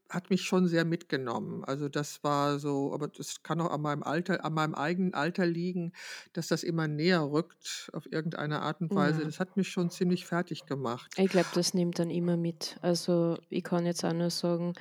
[0.09, 1.63] hat mich schon sehr mitgenommen.
[1.63, 5.45] Also das war so, aber das kann auch an meinem Alter, an meinem eigenen Alter
[5.45, 5.93] liegen,
[6.33, 9.19] dass das immer näher rückt auf irgendeine Art und Weise.
[9.19, 9.25] Ja.
[9.25, 11.11] Das hat mich schon ziemlich fertig gemacht.
[11.17, 12.77] Ich glaube, das nimmt dann immer mit.
[12.81, 14.73] Also ich kann jetzt auch nur sagen,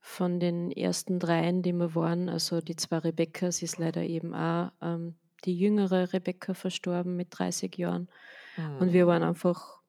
[0.00, 4.72] von den ersten dreien, die wir waren, also die zwei Rebecca's, ist leider eben auch
[4.80, 5.14] ähm,
[5.44, 8.08] die jüngere Rebecca verstorben mit 30 Jahren.
[8.56, 9.08] Und wir Hm.
[9.08, 9.80] waren einfach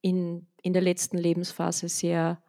[0.00, 2.42] in, in der letzten Lebensphase sehr,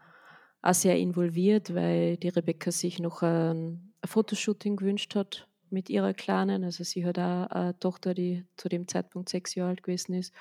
[0.61, 6.13] auch sehr involviert, weil die Rebecca sich noch ein, ein Fotoshooting gewünscht hat mit ihrer
[6.13, 6.63] Kleinen.
[6.63, 10.33] Also sie hat auch eine Tochter, die zu dem Zeitpunkt sechs Jahre alt gewesen ist.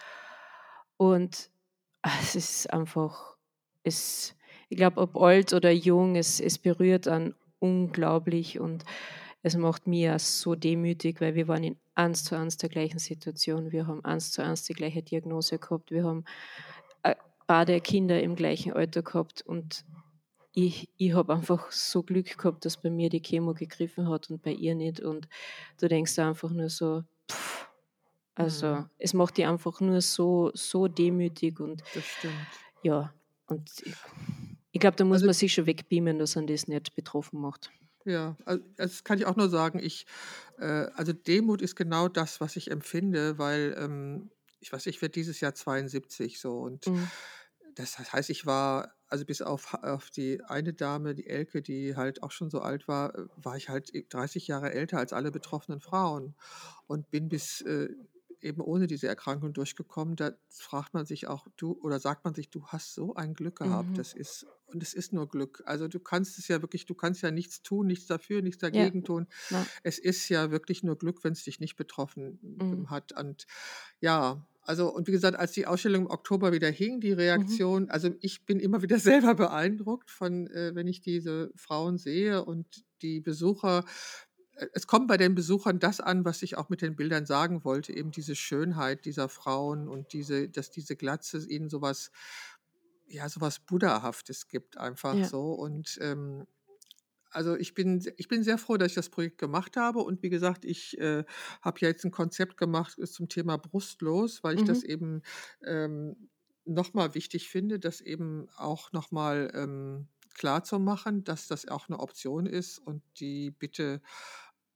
[0.96, 1.50] Und
[2.02, 3.36] ah, es ist einfach,
[3.82, 4.34] es,
[4.68, 8.84] ich glaube, ob alt oder jung, es, es berührt einen unglaublich und
[9.42, 12.98] es macht mich auch so demütig, weil wir waren in eins zu eins der gleichen
[12.98, 13.72] Situation.
[13.72, 15.90] Wir haben eins zu eins die gleiche Diagnose gehabt.
[15.90, 16.24] Wir haben
[17.02, 17.14] äh,
[17.46, 19.84] beide Kinder im gleichen Alter gehabt und
[20.52, 24.42] ich, ich habe einfach so Glück gehabt, dass bei mir die Chemo gegriffen hat und
[24.42, 25.00] bei ihr nicht.
[25.00, 25.28] Und
[25.78, 27.68] du denkst einfach nur so, pff,
[28.34, 28.90] also mhm.
[28.98, 32.34] es macht dich einfach nur so, so demütig und das stimmt.
[32.82, 33.12] Ja,
[33.48, 33.94] und ich,
[34.72, 37.70] ich glaube, da muss also, man sich schon wegbeamen, dass man das nicht betroffen macht.
[38.06, 39.80] Ja, also das kann ich auch nur sagen.
[39.80, 40.06] Ich,
[40.58, 44.30] äh, also Demut ist genau das, was ich empfinde, weil ähm,
[44.60, 47.10] ich weiß, ich werde dieses Jahr 72 so und mhm.
[47.74, 52.22] das heißt, ich war also bis auf, auf die eine Dame, die Elke, die halt
[52.22, 55.80] auch schon so alt war, äh, war ich halt 30 Jahre älter als alle betroffenen
[55.80, 56.34] Frauen
[56.86, 57.88] und bin bis äh,
[58.40, 60.16] eben ohne diese Erkrankung durchgekommen.
[60.16, 63.58] Da fragt man sich auch, du oder sagt man sich, du hast so ein Glück
[63.58, 63.90] gehabt.
[63.90, 63.94] Mhm.
[63.94, 65.62] Das ist und es ist nur Glück.
[65.64, 68.98] Also du kannst es ja wirklich, du kannst ja nichts tun, nichts dafür, nichts dagegen
[69.00, 69.04] ja.
[69.04, 69.26] tun.
[69.50, 69.64] Ja.
[69.84, 72.90] Es ist ja wirklich nur Glück, wenn es dich nicht betroffen mhm.
[72.90, 73.12] hat.
[73.12, 73.46] Und
[74.00, 77.18] ja, also, und wie gesagt, als die Ausstellung im Oktober wieder hing, die mhm.
[77.18, 77.90] Reaktion, mhm.
[77.90, 82.84] also ich bin immer wieder selber beeindruckt von, äh, wenn ich diese Frauen sehe und
[83.02, 83.84] die Besucher.
[84.72, 87.94] Es kommt bei den Besuchern das an, was ich auch mit den Bildern sagen wollte,
[87.94, 92.10] eben diese Schönheit dieser Frauen und diese, dass diese Glatze ihnen sowas,
[93.06, 95.24] ja, sowas Buddhahaftes gibt, einfach ja.
[95.24, 95.52] so.
[95.52, 96.46] Und ähm,
[97.30, 99.98] also ich bin, ich bin sehr froh, dass ich das Projekt gemacht habe.
[99.98, 101.24] Und wie gesagt, ich äh,
[101.60, 104.66] habe ja jetzt ein Konzept gemacht äh, zum Thema Brustlos, weil ich mhm.
[104.66, 105.22] das eben
[105.62, 106.30] ähm,
[106.64, 112.00] nochmal wichtig finde, das eben auch nochmal ähm, klar zu machen, dass das auch eine
[112.00, 114.00] Option ist und die bitte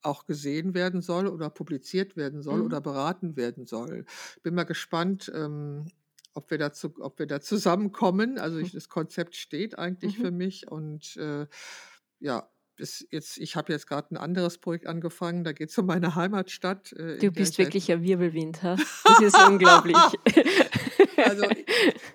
[0.03, 2.67] auch gesehen werden soll oder publiziert werden soll mhm.
[2.67, 4.05] oder beraten werden soll.
[4.43, 5.87] Bin mal gespannt, ähm,
[6.35, 8.39] ob wir dazu, ob wir da zusammenkommen.
[8.39, 10.23] Also ich, das Konzept steht eigentlich mhm.
[10.23, 11.47] für mich und äh,
[12.21, 12.49] ja,
[13.11, 16.93] jetzt, ich habe jetzt gerade ein anderes Projekt angefangen, da geht es um meine Heimatstadt.
[16.93, 18.77] Äh, du bist wirklich ein Wirbelwind, ha?
[19.05, 19.97] Das ist unglaublich.
[21.17, 21.47] also,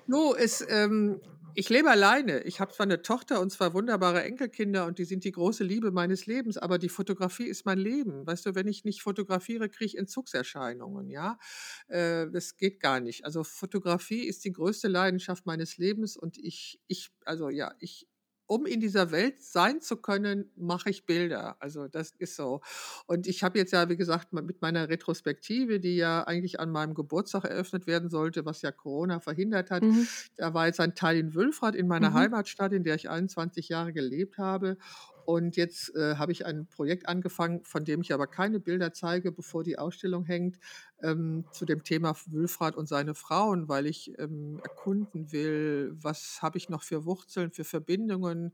[0.07, 1.21] no, es, ähm,
[1.55, 2.41] ich lebe alleine.
[2.43, 5.91] Ich habe zwar eine Tochter und zwei wunderbare Enkelkinder und die sind die große Liebe
[5.91, 8.27] meines Lebens, aber die Fotografie ist mein Leben.
[8.27, 11.39] Weißt du, wenn ich nicht fotografiere, kriege ich Entzugserscheinungen, ja.
[11.87, 13.25] Äh, das geht gar nicht.
[13.25, 18.07] Also Fotografie ist die größte Leidenschaft meines Lebens und ich, ich, also ja, ich,
[18.47, 21.55] um in dieser Welt sein zu können, mache ich Bilder.
[21.59, 22.61] Also das ist so.
[23.07, 26.93] Und ich habe jetzt ja, wie gesagt, mit meiner Retrospektive, die ja eigentlich an meinem
[26.93, 30.07] Geburtstag eröffnet werden sollte, was ja Corona verhindert hat, mhm.
[30.35, 32.15] da war jetzt ein Teil in Wülfrath, in meiner mhm.
[32.15, 34.77] Heimatstadt, in der ich 21 Jahre gelebt habe.
[35.25, 39.31] Und jetzt äh, habe ich ein Projekt angefangen, von dem ich aber keine Bilder zeige,
[39.31, 40.59] bevor die Ausstellung hängt,
[41.01, 46.57] ähm, zu dem Thema Wülfrath und seine Frauen, weil ich ähm, erkunden will, was habe
[46.57, 48.53] ich noch für Wurzeln, für Verbindungen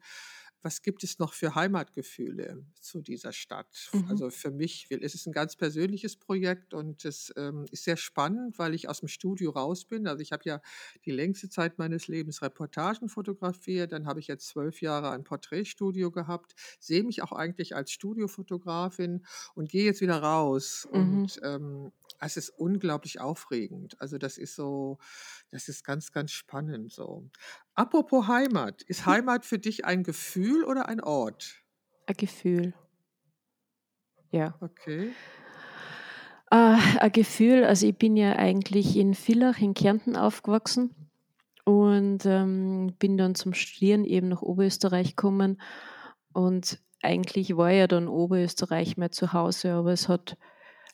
[0.61, 3.89] was gibt es noch für Heimatgefühle zu dieser Stadt?
[3.93, 4.05] Mhm.
[4.09, 8.59] Also für mich es ist ein ganz persönliches Projekt und es ähm, ist sehr spannend,
[8.59, 10.07] weil ich aus dem Studio raus bin.
[10.07, 10.61] Also ich habe ja
[11.05, 16.11] die längste Zeit meines Lebens Reportagen fotografiert, dann habe ich jetzt zwölf Jahre ein Porträtstudio
[16.11, 20.87] gehabt, sehe mich auch eigentlich als Studiofotografin und gehe jetzt wieder raus.
[20.91, 20.99] Mhm.
[20.99, 21.91] Und ähm,
[22.21, 23.99] es ist unglaublich aufregend.
[23.99, 24.99] Also das ist so,
[25.49, 27.29] das ist ganz, ganz spannend so.
[27.73, 29.05] Apropos Heimat, ist.
[29.05, 31.63] Heimat für dich ein Gefühl oder ein Ort?
[32.05, 32.73] Ein Gefühl.
[34.31, 34.55] Ja.
[34.61, 35.13] Okay.
[36.51, 40.95] Äh, ein Gefühl, also ich bin ja eigentlich in Villach in Kärnten aufgewachsen
[41.65, 45.61] und ähm, bin dann zum Studieren eben nach Oberösterreich gekommen
[46.33, 50.37] und eigentlich war ja dann Oberösterreich mein Zuhause, aber es hat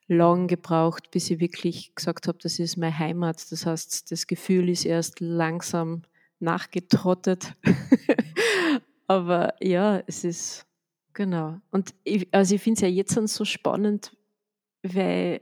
[0.07, 3.51] lang gebraucht, bis ich wirklich gesagt habe, das ist meine Heimat.
[3.51, 6.03] Das heißt, das Gefühl ist erst langsam
[6.39, 7.55] nachgetrottet.
[9.07, 10.65] Aber ja, es ist
[11.13, 11.59] genau.
[11.71, 14.15] Und ich, also ich finde es ja jetzt so spannend,
[14.83, 15.41] weil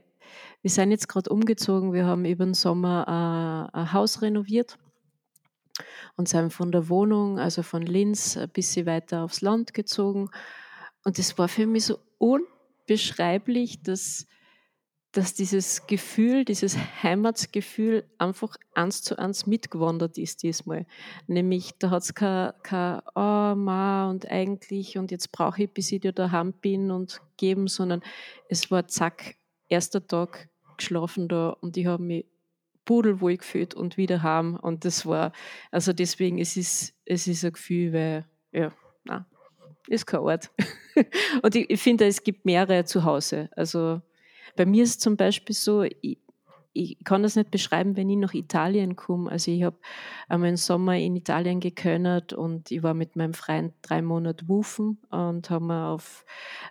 [0.62, 1.92] wir sind jetzt gerade umgezogen.
[1.92, 4.78] Wir haben über den Sommer ein, ein Haus renoviert
[6.16, 10.30] und sind von der Wohnung, also von Linz, ein bisschen weiter aufs Land gezogen.
[11.04, 14.26] Und es war für mich so unbeschreiblich, dass
[15.16, 20.84] dass dieses Gefühl, dieses Heimatsgefühl einfach eins zu eins mitgewandert ist diesmal.
[21.26, 25.90] Nämlich, da hat es kein, kein oh, ma und eigentlich und jetzt brauche ich, bis
[25.90, 28.02] ich da daheim bin und geben, sondern
[28.50, 29.36] es war zack,
[29.70, 32.26] erster Tag geschlafen da und ich habe mich
[32.84, 35.32] pudelwohl gefühlt und wieder heim und das war,
[35.70, 38.70] also deswegen, es ist, es ist ein Gefühl, weil, ja,
[39.04, 39.26] na,
[39.88, 40.50] ist kein Ort.
[41.42, 44.02] und ich, ich finde, es gibt mehrere zu Hause, also
[44.54, 46.18] bei mir ist zum Beispiel so, ich,
[46.76, 49.30] ich kann das nicht beschreiben, wenn ich nach Italien komme.
[49.30, 49.78] Also ich habe
[50.28, 54.98] einmal im Sommer in Italien gekönnt und ich war mit meinem Freund drei Monate wufen
[55.10, 56.26] und haben wir auf,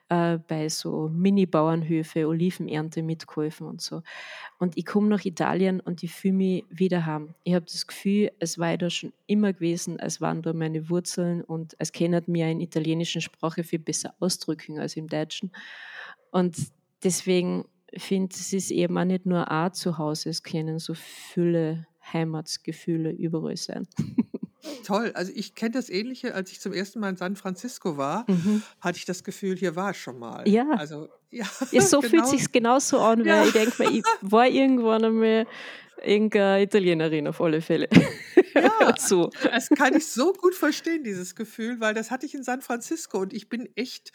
[0.09, 4.03] äh, bei so Mini-Bauernhöfe Olivenernte mitgeholfen und so.
[4.59, 7.33] Und ich komme nach Italien und ich fühle mich wieder heim.
[7.43, 11.41] Ich habe das Gefühl, es war da schon immer gewesen, es waren da meine Wurzeln
[11.41, 15.51] und es können mir in italienischen Sprache viel besser ausdrücken als im Deutschen.
[16.31, 16.55] Und
[17.05, 23.11] deswegen finde, es ist eben auch nicht nur ein Zuhause, es können so viele Heimatsgefühle
[23.11, 23.87] überall sein.
[24.83, 28.25] Toll, also ich kenne das Ähnliche, als ich zum ersten Mal in San Francisco war,
[28.27, 28.63] mhm.
[28.81, 30.47] hatte ich das Gefühl, hier war ich schon mal.
[30.47, 30.67] Ja.
[30.71, 32.09] Also, ja, ja so genau.
[32.09, 33.45] fühlt sich genauso an, weil ja.
[33.45, 35.45] ich denke mir, ich war irgendwann einmal
[36.03, 37.89] irgendeine Italienerin auf alle Fälle.
[38.53, 39.29] Ja, so.
[39.43, 43.19] das kann ich so gut verstehen, dieses Gefühl, weil das hatte ich in San Francisco
[43.19, 44.11] und ich bin echt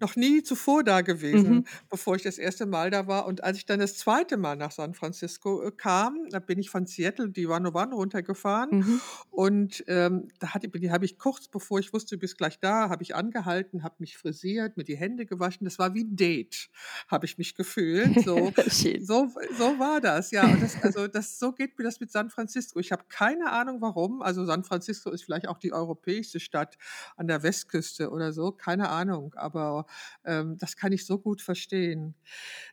[0.00, 1.64] noch nie zuvor da gewesen, mhm.
[1.90, 3.26] bevor ich das erste Mal da war.
[3.26, 6.70] Und als ich dann das zweite Mal nach San Francisco äh, kam, da bin ich
[6.70, 9.00] von Seattle die One One runtergefahren mhm.
[9.30, 12.88] und ähm, da hatte, die habe ich kurz bevor ich wusste, du bist gleich da,
[12.88, 15.64] habe ich angehalten, habe mich frisiert, mir die Hände gewaschen.
[15.64, 16.68] Das war wie ein Date,
[17.08, 18.24] habe ich mich gefühlt.
[18.24, 18.52] So,
[19.00, 20.44] so, so war das, ja.
[20.56, 22.78] Das, also das, so geht mir das mit San Francisco.
[22.80, 24.22] Ich habe keine Ahnung, warum.
[24.22, 26.76] Also San Francisco ist vielleicht auch die europäischste Stadt
[27.16, 29.86] an der Westküste oder so, keine Ahnung, aber
[30.24, 32.14] ähm, das kann ich so gut verstehen.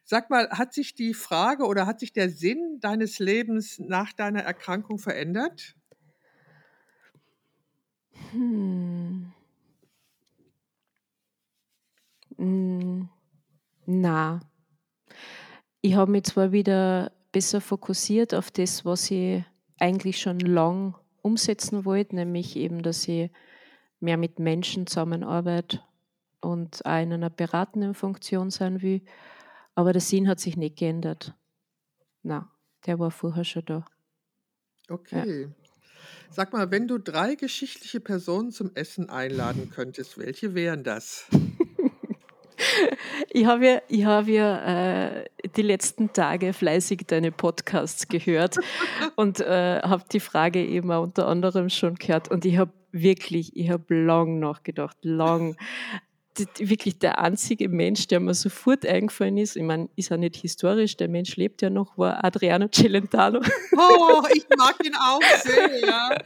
[0.04, 4.42] Sag mal, hat sich die Frage oder hat sich der Sinn deines Lebens nach deiner
[4.44, 5.76] Erkrankung verändert?
[8.32, 9.32] Hm.
[12.38, 13.08] Hm.
[13.88, 14.40] Na,
[15.82, 19.44] ich habe mich zwar wieder besser fokussiert auf das, was ich
[19.80, 23.32] eigentlich schon lang umsetzen wollte, nämlich eben, dass ich
[24.00, 25.82] mehr mit Menschen zusammenarbeite
[26.42, 29.02] und auch in einer beratenden Funktion sein will.
[29.76, 31.34] Aber der Sinn hat sich nicht geändert.
[32.24, 32.52] Na,
[32.86, 33.86] der war vorher schon da.
[34.90, 35.44] Okay.
[35.44, 35.48] Ja.
[36.30, 41.28] Sag mal, wenn du drei geschichtliche Personen zum Essen einladen könntest, welche wären das?
[43.30, 48.58] ich habe ja, ich hab ja äh, die letzten Tage fleißig deine Podcasts gehört
[49.16, 52.30] und äh, habe die Frage eben auch unter anderem schon gehört.
[52.30, 55.56] Und ich habe wirklich, ich habe lang nachgedacht, lang.
[56.58, 60.96] wirklich der einzige Mensch, der mir sofort eingefallen ist, ich meine, ist ja nicht historisch,
[60.98, 63.42] der Mensch lebt ja noch, war Adriano Celentano.
[63.78, 66.24] Oh, ich mag ihn auch sehr.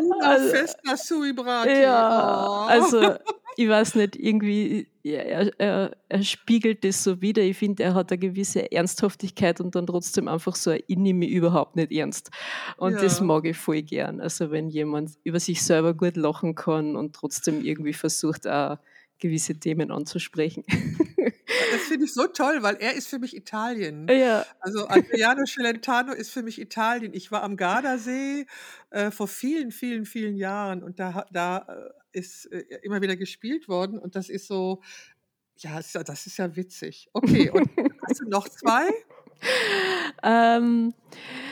[0.00, 1.82] Una also, festa sui brati.
[1.82, 2.66] Ja, oh.
[2.68, 3.16] also
[3.56, 7.42] ich weiß nicht, irgendwie, er, er, er, spiegelt das so wieder.
[7.42, 11.30] Ich finde, er hat eine gewisse Ernsthaftigkeit und dann trotzdem einfach so, ich nehme mich
[11.30, 12.30] überhaupt nicht ernst.
[12.76, 13.02] Und ja.
[13.02, 14.20] das mag ich voll gern.
[14.20, 18.78] Also wenn jemand über sich selber gut lachen kann und trotzdem irgendwie versucht, auch
[19.18, 20.64] gewisse Themen anzusprechen.
[21.72, 24.06] Das finde ich so toll, weil er ist für mich Italien.
[24.22, 24.44] Ja.
[24.60, 27.12] Also Adriano Celentano ist für mich Italien.
[27.14, 28.46] Ich war am Gardasee
[28.90, 31.66] äh, vor vielen, vielen, vielen Jahren und da, da
[32.12, 34.82] äh, ist äh, immer wieder gespielt worden und das ist so,
[35.58, 37.08] ja, das ist ja witzig.
[37.12, 37.68] Okay, und
[38.08, 38.88] hast du noch zwei?
[40.22, 41.51] ähm, Ah,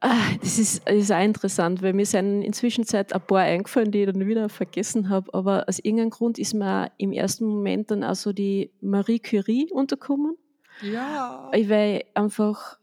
[0.00, 4.00] das ist, das ist auch interessant, weil mir sind inzwischen Zeit ein paar eingefallen, die
[4.00, 5.32] ich dann wieder vergessen habe.
[5.34, 9.70] Aber aus irgendeinem Grund ist mir im ersten Moment dann auch so die Marie Curie
[9.72, 10.36] untergekommen.
[10.82, 11.50] Ja.
[11.52, 12.78] Weil einfach,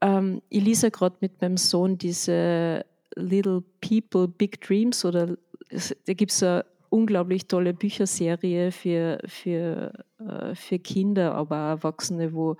[0.00, 2.84] ähm, ich lese gerade mit meinem Sohn diese
[3.14, 5.36] Little People, Big Dreams oder
[6.06, 12.32] da gibt es eine unglaublich tolle Bücherserie für, für, äh, für Kinder, aber auch Erwachsene,
[12.32, 12.56] wo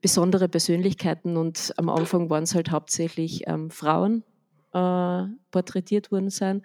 [0.00, 4.24] besondere Persönlichkeiten und am Anfang waren es halt hauptsächlich ähm, Frauen
[4.72, 6.62] äh, porträtiert worden sein.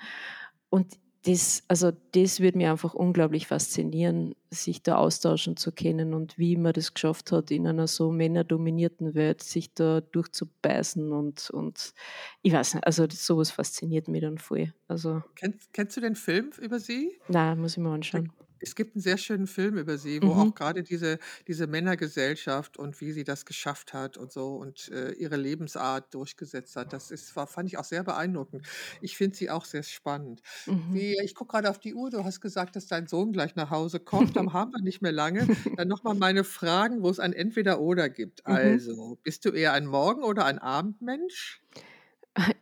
[0.70, 6.38] Und das, also das würde mich einfach unglaublich faszinieren, sich da austauschen zu können und
[6.38, 11.94] wie man das geschafft hat, in einer so männerdominierten Welt sich da durchzubeißen und, und
[12.42, 14.74] ich weiß nicht, also sowas fasziniert mich dann voll.
[14.90, 17.18] Also, kennst, kennst du den Film über sie?
[17.30, 18.34] Nein, muss ich mir anschauen.
[18.64, 20.56] Es gibt einen sehr schönen Film über sie, wo auch mhm.
[20.56, 25.36] gerade diese diese Männergesellschaft und wie sie das geschafft hat und so und, äh, ihre
[25.36, 26.94] Lebensart durchgesetzt hat.
[26.94, 28.66] Das ist war fand ich auch sehr beeindruckend.
[29.02, 30.42] Ich finde sie auch sehr spannend.
[30.66, 30.94] Mhm.
[30.94, 33.70] Wie ich gucke gerade auf die Uhr, du hast gesagt, dass dein Sohn gleich nach
[33.70, 35.48] Hause kommt, dann haben wir nicht mehr lange.
[35.76, 38.48] Dann noch mal meine Fragen, wo es ein Entweder-Oder gibt.
[38.48, 38.54] Mhm.
[38.54, 41.62] Also, bist du eher ein Morgen oder ein Abendmensch?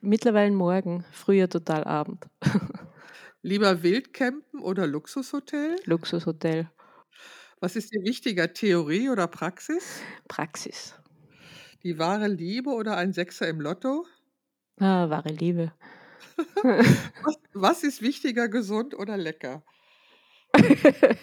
[0.01, 2.27] Mittlerweile morgen, früher total Abend.
[3.43, 5.75] Lieber Wildcampen oder Luxushotel?
[5.85, 6.69] Luxushotel.
[7.61, 10.07] Was ist dir wichtiger, Theorie oder Praxis?
[10.27, 10.93] Praxis.
[11.83, 14.05] Die wahre Liebe oder ein Sechser im Lotto?
[14.79, 15.71] Ah, wahre Liebe.
[17.21, 19.63] was, was ist wichtiger, gesund oder lecker?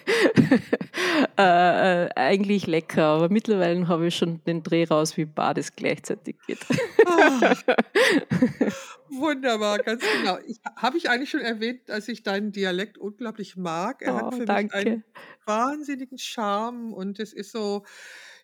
[1.37, 6.35] Äh, äh, eigentlich lecker, aber mittlerweile habe ich schon den Dreh raus, wie beides gleichzeitig
[6.45, 6.59] geht.
[7.05, 7.55] Ah,
[9.09, 10.37] wunderbar, ganz genau.
[10.75, 14.01] Habe ich eigentlich schon erwähnt, dass ich deinen Dialekt unglaublich mag?
[14.01, 15.03] Er hat Oh, für mich einen danke.
[15.45, 17.85] wahnsinnigen Charme und es ist so,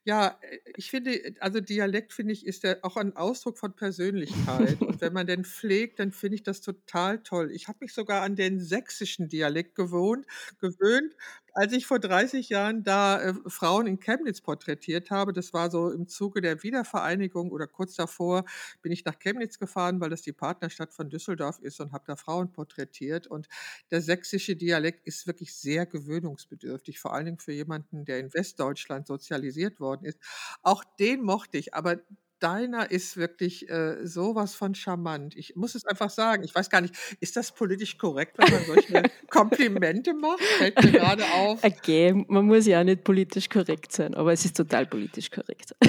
[0.05, 3.75] ja, äh, ich finde, äh, also Dialekt, finde ich, ist ja auch ein Ausdruck von
[3.75, 4.83] Persönlichkeit.
[4.83, 7.51] Und wenn man den pflegt, dann finde ich das total toll.
[7.51, 10.25] Ich habe mich sogar an den sächsischen Dialekt gewohnt,
[10.59, 11.15] gewöhnt,
[11.55, 15.33] als ich vor 30 Jahren da äh, Frauen in Chemnitz porträtiert habe.
[15.33, 18.45] Das war so im Zuge der Wiedervereinigung oder kurz davor
[18.81, 22.15] bin ich nach Chemnitz gefahren, weil das die Partnerstadt von Düsseldorf ist und habe da
[22.15, 23.27] Frauen porträtiert.
[23.27, 23.47] Und
[23.91, 29.07] der sächsische Dialekt ist wirklich sehr gewöhnungsbedürftig, vor allen Dingen für jemanden, der in Westdeutschland
[29.07, 30.19] sozialisiert worden ist.
[30.61, 31.97] Auch den mochte ich, aber
[32.39, 35.35] deiner ist wirklich äh, sowas von charmant.
[35.35, 36.43] Ich muss es einfach sagen.
[36.43, 40.41] Ich weiß gar nicht, ist das politisch korrekt, wenn man solche Komplimente macht?
[40.41, 41.63] Fällt mir gerade auf.
[41.63, 45.75] Okay, man muss ja auch nicht politisch korrekt sein, aber es ist total politisch korrekt.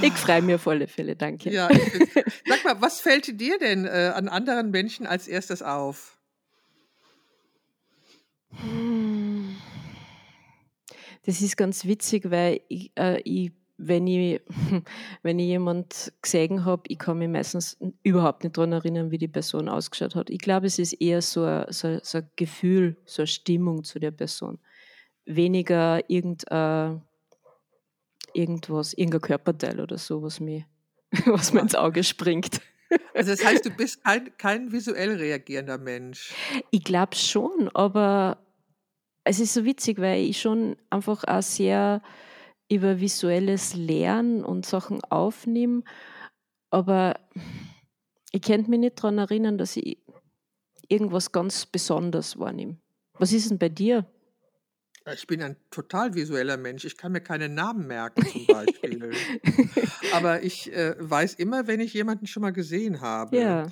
[0.00, 1.50] Ich freue mich auf alle Fälle, danke.
[1.50, 1.68] Ja,
[2.46, 6.18] sag mal, was fällt dir denn äh, an anderen Menschen als erstes auf?
[8.60, 9.56] Hm.
[11.26, 14.42] Das ist ganz witzig, weil ich, äh, ich, wenn, ich,
[15.22, 19.28] wenn ich jemand gesehen habe, ich kann mich meistens überhaupt nicht daran erinnern, wie die
[19.28, 20.28] Person ausgeschaut hat.
[20.28, 23.98] Ich glaube, es ist eher so ein, so, so ein Gefühl, so eine Stimmung zu
[23.98, 24.58] der Person.
[25.24, 27.02] Weniger irgendein,
[28.34, 30.66] irgendwas, irgendein Körperteil oder so, was mir,
[31.26, 32.60] was mir ins Auge springt.
[33.12, 36.32] Also das heißt, du bist kein, kein visuell reagierender Mensch.
[36.70, 38.38] Ich glaube schon, aber
[39.24, 42.00] es ist so witzig, weil ich schon einfach auch sehr
[42.70, 45.82] über visuelles Lernen und Sachen aufnehme,
[46.70, 47.18] aber
[48.32, 49.98] ich könnte mich nicht daran erinnern, dass ich
[50.88, 52.76] irgendwas ganz Besonderes wahrnehme.
[53.14, 54.06] Was ist denn bei dir?
[55.14, 56.84] Ich bin ein total visueller Mensch.
[56.84, 59.10] Ich kann mir keine Namen merken zum Beispiel.
[60.12, 63.36] Aber ich äh, weiß immer, wenn ich jemanden schon mal gesehen habe.
[63.38, 63.68] Ja,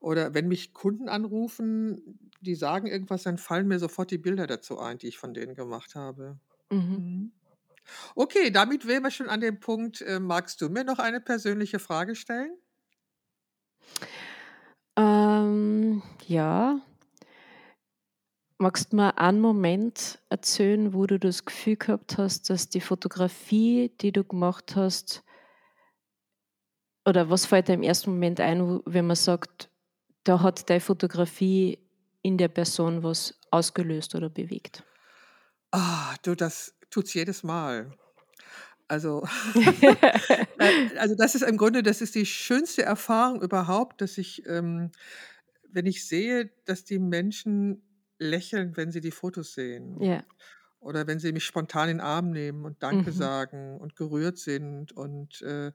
[0.00, 4.78] Oder wenn mich Kunden anrufen, die sagen irgendwas, dann fallen mir sofort die Bilder dazu
[4.80, 6.40] ein, die ich von denen gemacht habe.
[6.70, 7.32] mhm.
[8.14, 10.00] Okay, damit wären wir schon an dem Punkt.
[10.02, 12.56] Äh, magst du mir noch eine persönliche Frage stellen?
[14.96, 16.80] Ähm, ja.
[18.58, 23.90] Magst du mir einen Moment erzählen, wo du das Gefühl gehabt hast, dass die Fotografie,
[24.00, 25.22] die du gemacht hast,
[27.06, 29.70] oder was fällt dir im ersten Moment ein, wenn man sagt,
[30.24, 31.78] da hat deine Fotografie
[32.22, 34.84] in der Person was ausgelöst oder bewegt?
[35.72, 37.92] Ah, du, das tut's jedes Mal.
[38.88, 39.24] Also,
[40.58, 44.90] äh, also das ist im Grunde, das ist die schönste Erfahrung überhaupt, dass ich, ähm,
[45.68, 47.82] wenn ich sehe, dass die Menschen
[48.18, 50.00] lächeln, wenn sie die Fotos sehen.
[50.02, 50.24] ja.
[50.80, 53.14] Oder wenn sie mich spontan in den Arm nehmen und Danke Mhm.
[53.14, 54.92] sagen und gerührt sind.
[54.92, 55.72] Und äh,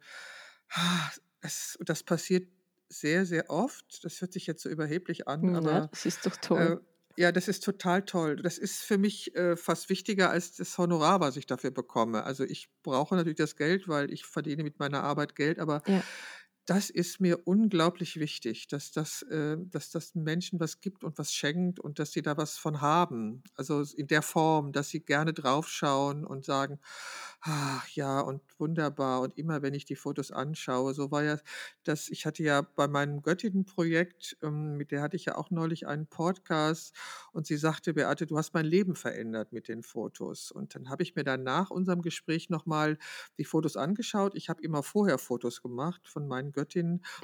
[1.41, 2.47] das, das passiert
[2.89, 4.03] sehr, sehr oft.
[4.03, 6.82] Das hört sich jetzt so überheblich an, ja, aber das ist doch äh, toll.
[7.18, 8.36] Ja, das ist total toll.
[8.38, 12.24] Das ist für mich äh, fast wichtiger als das Honorar, was ich dafür bekomme.
[12.24, 16.05] Also ich brauche natürlich das Geld, weil ich verdiene mit meiner Arbeit Geld, aber Ja.
[16.66, 21.32] Das ist mir unglaublich wichtig, dass das, äh, dass das Menschen was gibt und was
[21.32, 23.43] schenkt und dass sie da was von haben.
[23.55, 26.80] Also in der Form, dass sie gerne draufschauen und sagen,
[27.41, 29.22] ach ja, und wunderbar.
[29.22, 31.38] Und immer wenn ich die Fotos anschaue, so war ja
[31.84, 35.86] das, ich hatte ja bei meinem Göttinnenprojekt, ähm, mit der hatte ich ja auch neulich
[35.86, 36.95] einen Podcast
[37.32, 40.51] und sie sagte, Beate, du hast mein Leben verändert mit den Fotos.
[40.51, 42.97] Und dann habe ich mir dann nach unserem Gespräch nochmal
[43.38, 44.34] die Fotos angeschaut.
[44.34, 46.55] Ich habe immer vorher Fotos gemacht von meinen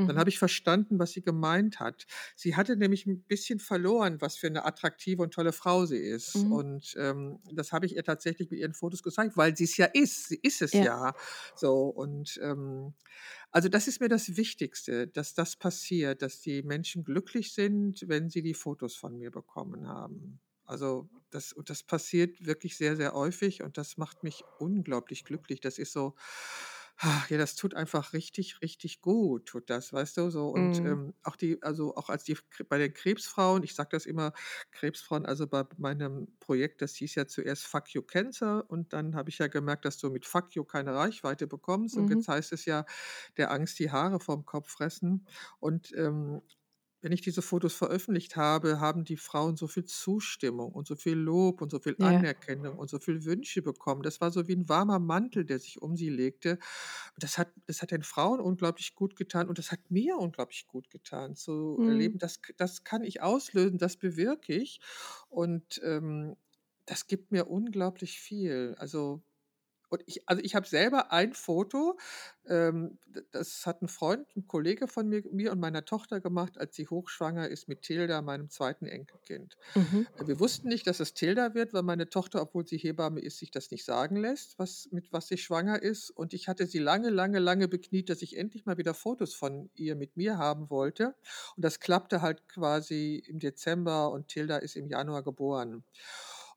[0.06, 0.20] Dann Mhm.
[0.20, 2.06] habe ich verstanden, was sie gemeint hat.
[2.36, 6.44] Sie hatte nämlich ein bisschen verloren, was für eine attraktive und tolle Frau sie ist.
[6.44, 6.50] Mhm.
[6.50, 9.86] Und ähm, das habe ich ihr tatsächlich mit ihren Fotos gezeigt, weil sie es ja
[9.86, 10.28] ist.
[10.30, 10.82] Sie ist es Ja.
[10.82, 11.14] ja.
[11.56, 12.94] So und ähm,
[13.52, 18.30] also das ist mir das Wichtigste, dass das passiert, dass die Menschen glücklich sind, wenn
[18.30, 20.40] sie die Fotos von mir bekommen haben.
[20.66, 25.60] Also das, und das passiert wirklich sehr, sehr häufig und das macht mich unglaublich glücklich.
[25.60, 26.16] Das ist so,
[27.30, 30.50] ja, das tut einfach richtig, richtig gut, tut das, weißt du, so.
[30.50, 30.86] Und Mhm.
[30.86, 32.38] ähm, auch die, also auch als die
[32.70, 34.34] bei den Krebsfrauen, ich sage das immer,
[34.72, 39.30] Krebsfrauen, also bei meinem Projekt, das hieß ja zuerst Fuck You Cancer und dann habe
[39.30, 42.12] ich ja gemerkt, dass du mit Fuck You keine Reichweite bekommst und Mhm.
[42.12, 42.86] jetzt heißt es ja,
[43.38, 45.28] der Angst die Haare vom Kopf fressen
[45.60, 46.42] und ähm,
[47.02, 51.16] wenn ich diese Fotos veröffentlicht habe, haben die Frauen so viel Zustimmung und so viel
[51.18, 52.22] Lob und so viel Ja.
[52.22, 54.04] Anerkennung und so viel Wünsche bekommen.
[54.04, 56.60] Das war so wie ein warmer Mantel, der sich um sie legte.
[57.18, 60.90] Das hat, das hat den Frauen unglaublich gut getan und das hat mir unglaublich gut
[60.90, 61.86] getan, zu Mhm.
[61.86, 64.80] erleben, das, das kann ich auslösen, das bewirke ich.
[65.30, 66.36] Und ähm,
[66.86, 68.76] das gibt mir unglaublich viel.
[68.78, 69.24] Also
[69.92, 72.00] und ich also, ich habe selber ein Foto,
[72.48, 72.98] ähm,
[73.34, 76.88] das hat ein Freund, ein Kollege von mir mir und meiner Tochter gemacht, als sie
[76.88, 79.58] hochschwanger ist mit Tilda, meinem zweiten Enkelkind.
[79.76, 80.08] Mhm.
[80.18, 83.40] Äh, wir wussten nicht, dass es Tilda wird, weil meine Tochter, obwohl sie Hebamme ist,
[83.40, 86.10] sich das nicht sagen lässt, was mit was sie schwanger ist.
[86.10, 89.70] Und ich hatte sie lange, lange, lange bekniet, dass ich endlich mal wieder Fotos von
[89.76, 91.16] ihr mit mir haben wollte.
[91.58, 95.84] Und das klappte halt quasi im Dezember und Tilda ist im Januar geboren.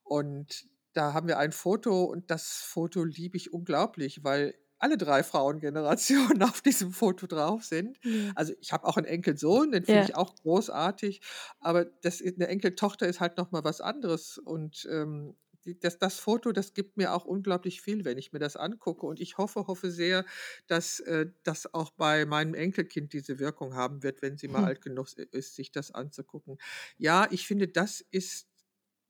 [0.05, 5.23] Und da haben wir ein Foto und das Foto liebe ich unglaublich, weil alle drei
[5.23, 7.99] Frauengenerationen auf diesem Foto drauf sind.
[8.35, 10.05] Also ich habe auch einen Enkelsohn, den finde Ja.
[10.05, 11.21] ich auch großartig,
[11.61, 14.39] aber das, eine Enkeltochter ist halt nochmal was anderes.
[14.39, 15.37] Und ähm,
[15.81, 19.07] das, das Foto, das gibt mir auch unglaublich viel, wenn ich mir das angucke.
[19.07, 20.27] Und ich hoffe, hoffe sehr,
[20.67, 24.65] dass äh, das auch bei meinem Enkelkind diese Wirkung haben wird, wenn sie mal Hm.
[24.65, 26.59] alt genug ist, sich das anzugucken.
[26.99, 28.49] Ja, ich finde, das ist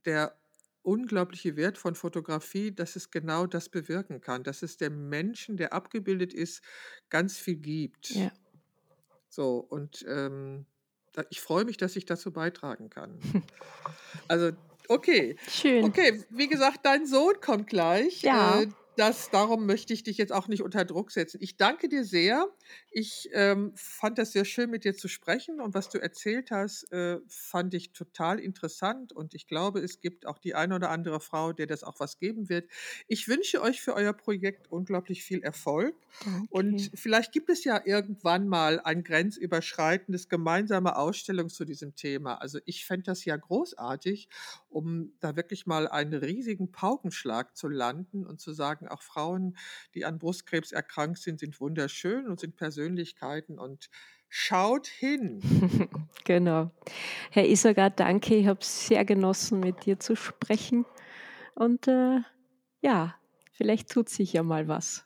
[0.05, 0.39] der
[0.85, 5.73] unglaubliche Wert von Fotografie, dass es genau das bewirken kann, dass es dem Menschen, der
[5.73, 6.63] abgebildet ist,
[7.09, 8.11] ganz viel gibt.
[8.11, 8.31] Ja.
[9.29, 10.67] So, und ähm,
[11.31, 13.19] ich freue mich, dass ich dazu beitragen kann.
[14.29, 14.53] Also,
[14.89, 15.37] okay.
[15.49, 15.85] Schön.
[15.85, 18.23] Okay, wie gesagt, dein Sohn kommt gleich.
[18.23, 18.63] Ja.
[18.63, 21.39] Äh, das, darum möchte ich dich jetzt auch nicht unter Druck setzen.
[21.41, 22.49] Ich danke dir sehr.
[22.91, 26.91] Ich ähm, fand das sehr schön, mit dir zu sprechen und was du erzählt hast,
[26.93, 31.21] äh, fand ich total interessant und ich glaube, es gibt auch die eine oder andere
[31.21, 32.71] Frau, der das auch was geben wird.
[33.09, 35.95] Ich wünsche euch für euer Projekt unglaublich viel Erfolg
[36.49, 36.91] und Danke.
[36.95, 42.35] vielleicht gibt es ja irgendwann mal ein grenzüberschreitendes gemeinsame Ausstellung zu diesem Thema.
[42.37, 44.29] Also ich fände das ja großartig,
[44.69, 49.57] um da wirklich mal einen riesigen Paukenschlag zu landen und zu sagen, auch Frauen,
[49.95, 53.91] die an Brustkrebs erkrankt sind, sind wunderschön und sind Persönlichkeiten und
[54.29, 55.41] schaut hin.
[56.27, 56.71] Genau.
[57.33, 58.35] Herr Isagar, danke.
[58.37, 60.87] Ich habe es sehr genossen, mit dir zu sprechen.
[61.55, 62.21] Und äh,
[62.81, 63.15] ja,
[63.53, 65.05] vielleicht tut sich ja mal was.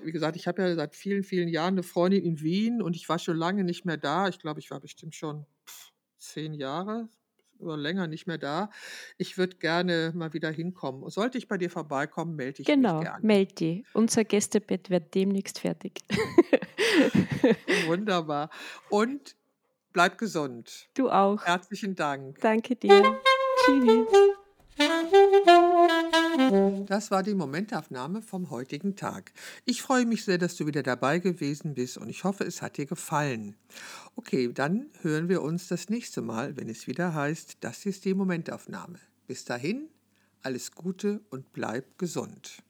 [0.00, 3.08] Wie gesagt, ich habe ja seit vielen, vielen Jahren eine Freundin in Wien und ich
[3.08, 4.28] war schon lange nicht mehr da.
[4.28, 5.46] Ich glaube, ich war bestimmt schon
[6.18, 7.08] zehn Jahre
[7.62, 8.70] oder länger nicht mehr da.
[9.18, 11.08] Ich würde gerne mal wieder hinkommen.
[11.10, 13.26] Sollte ich bei dir vorbeikommen, melde ich Genau, mich gerne.
[13.26, 13.84] meld die.
[13.94, 16.00] Unser Gästebett wird demnächst fertig.
[17.86, 18.50] Wunderbar.
[18.90, 19.36] Und
[19.92, 20.88] bleib gesund.
[20.94, 21.42] du auch.
[21.44, 22.38] Herzlichen Dank.
[22.40, 23.20] Danke dir.
[23.64, 24.06] Tschüss.
[26.86, 29.32] Das war die Momentaufnahme vom heutigen Tag.
[29.64, 32.76] Ich freue mich sehr, dass du wieder dabei gewesen bist und ich hoffe, es hat
[32.76, 33.54] dir gefallen.
[34.16, 38.14] Okay, dann hören wir uns das nächste Mal, wenn es wieder heißt, das ist die
[38.14, 38.98] Momentaufnahme.
[39.26, 39.88] Bis dahin,
[40.42, 42.62] alles Gute und bleib gesund.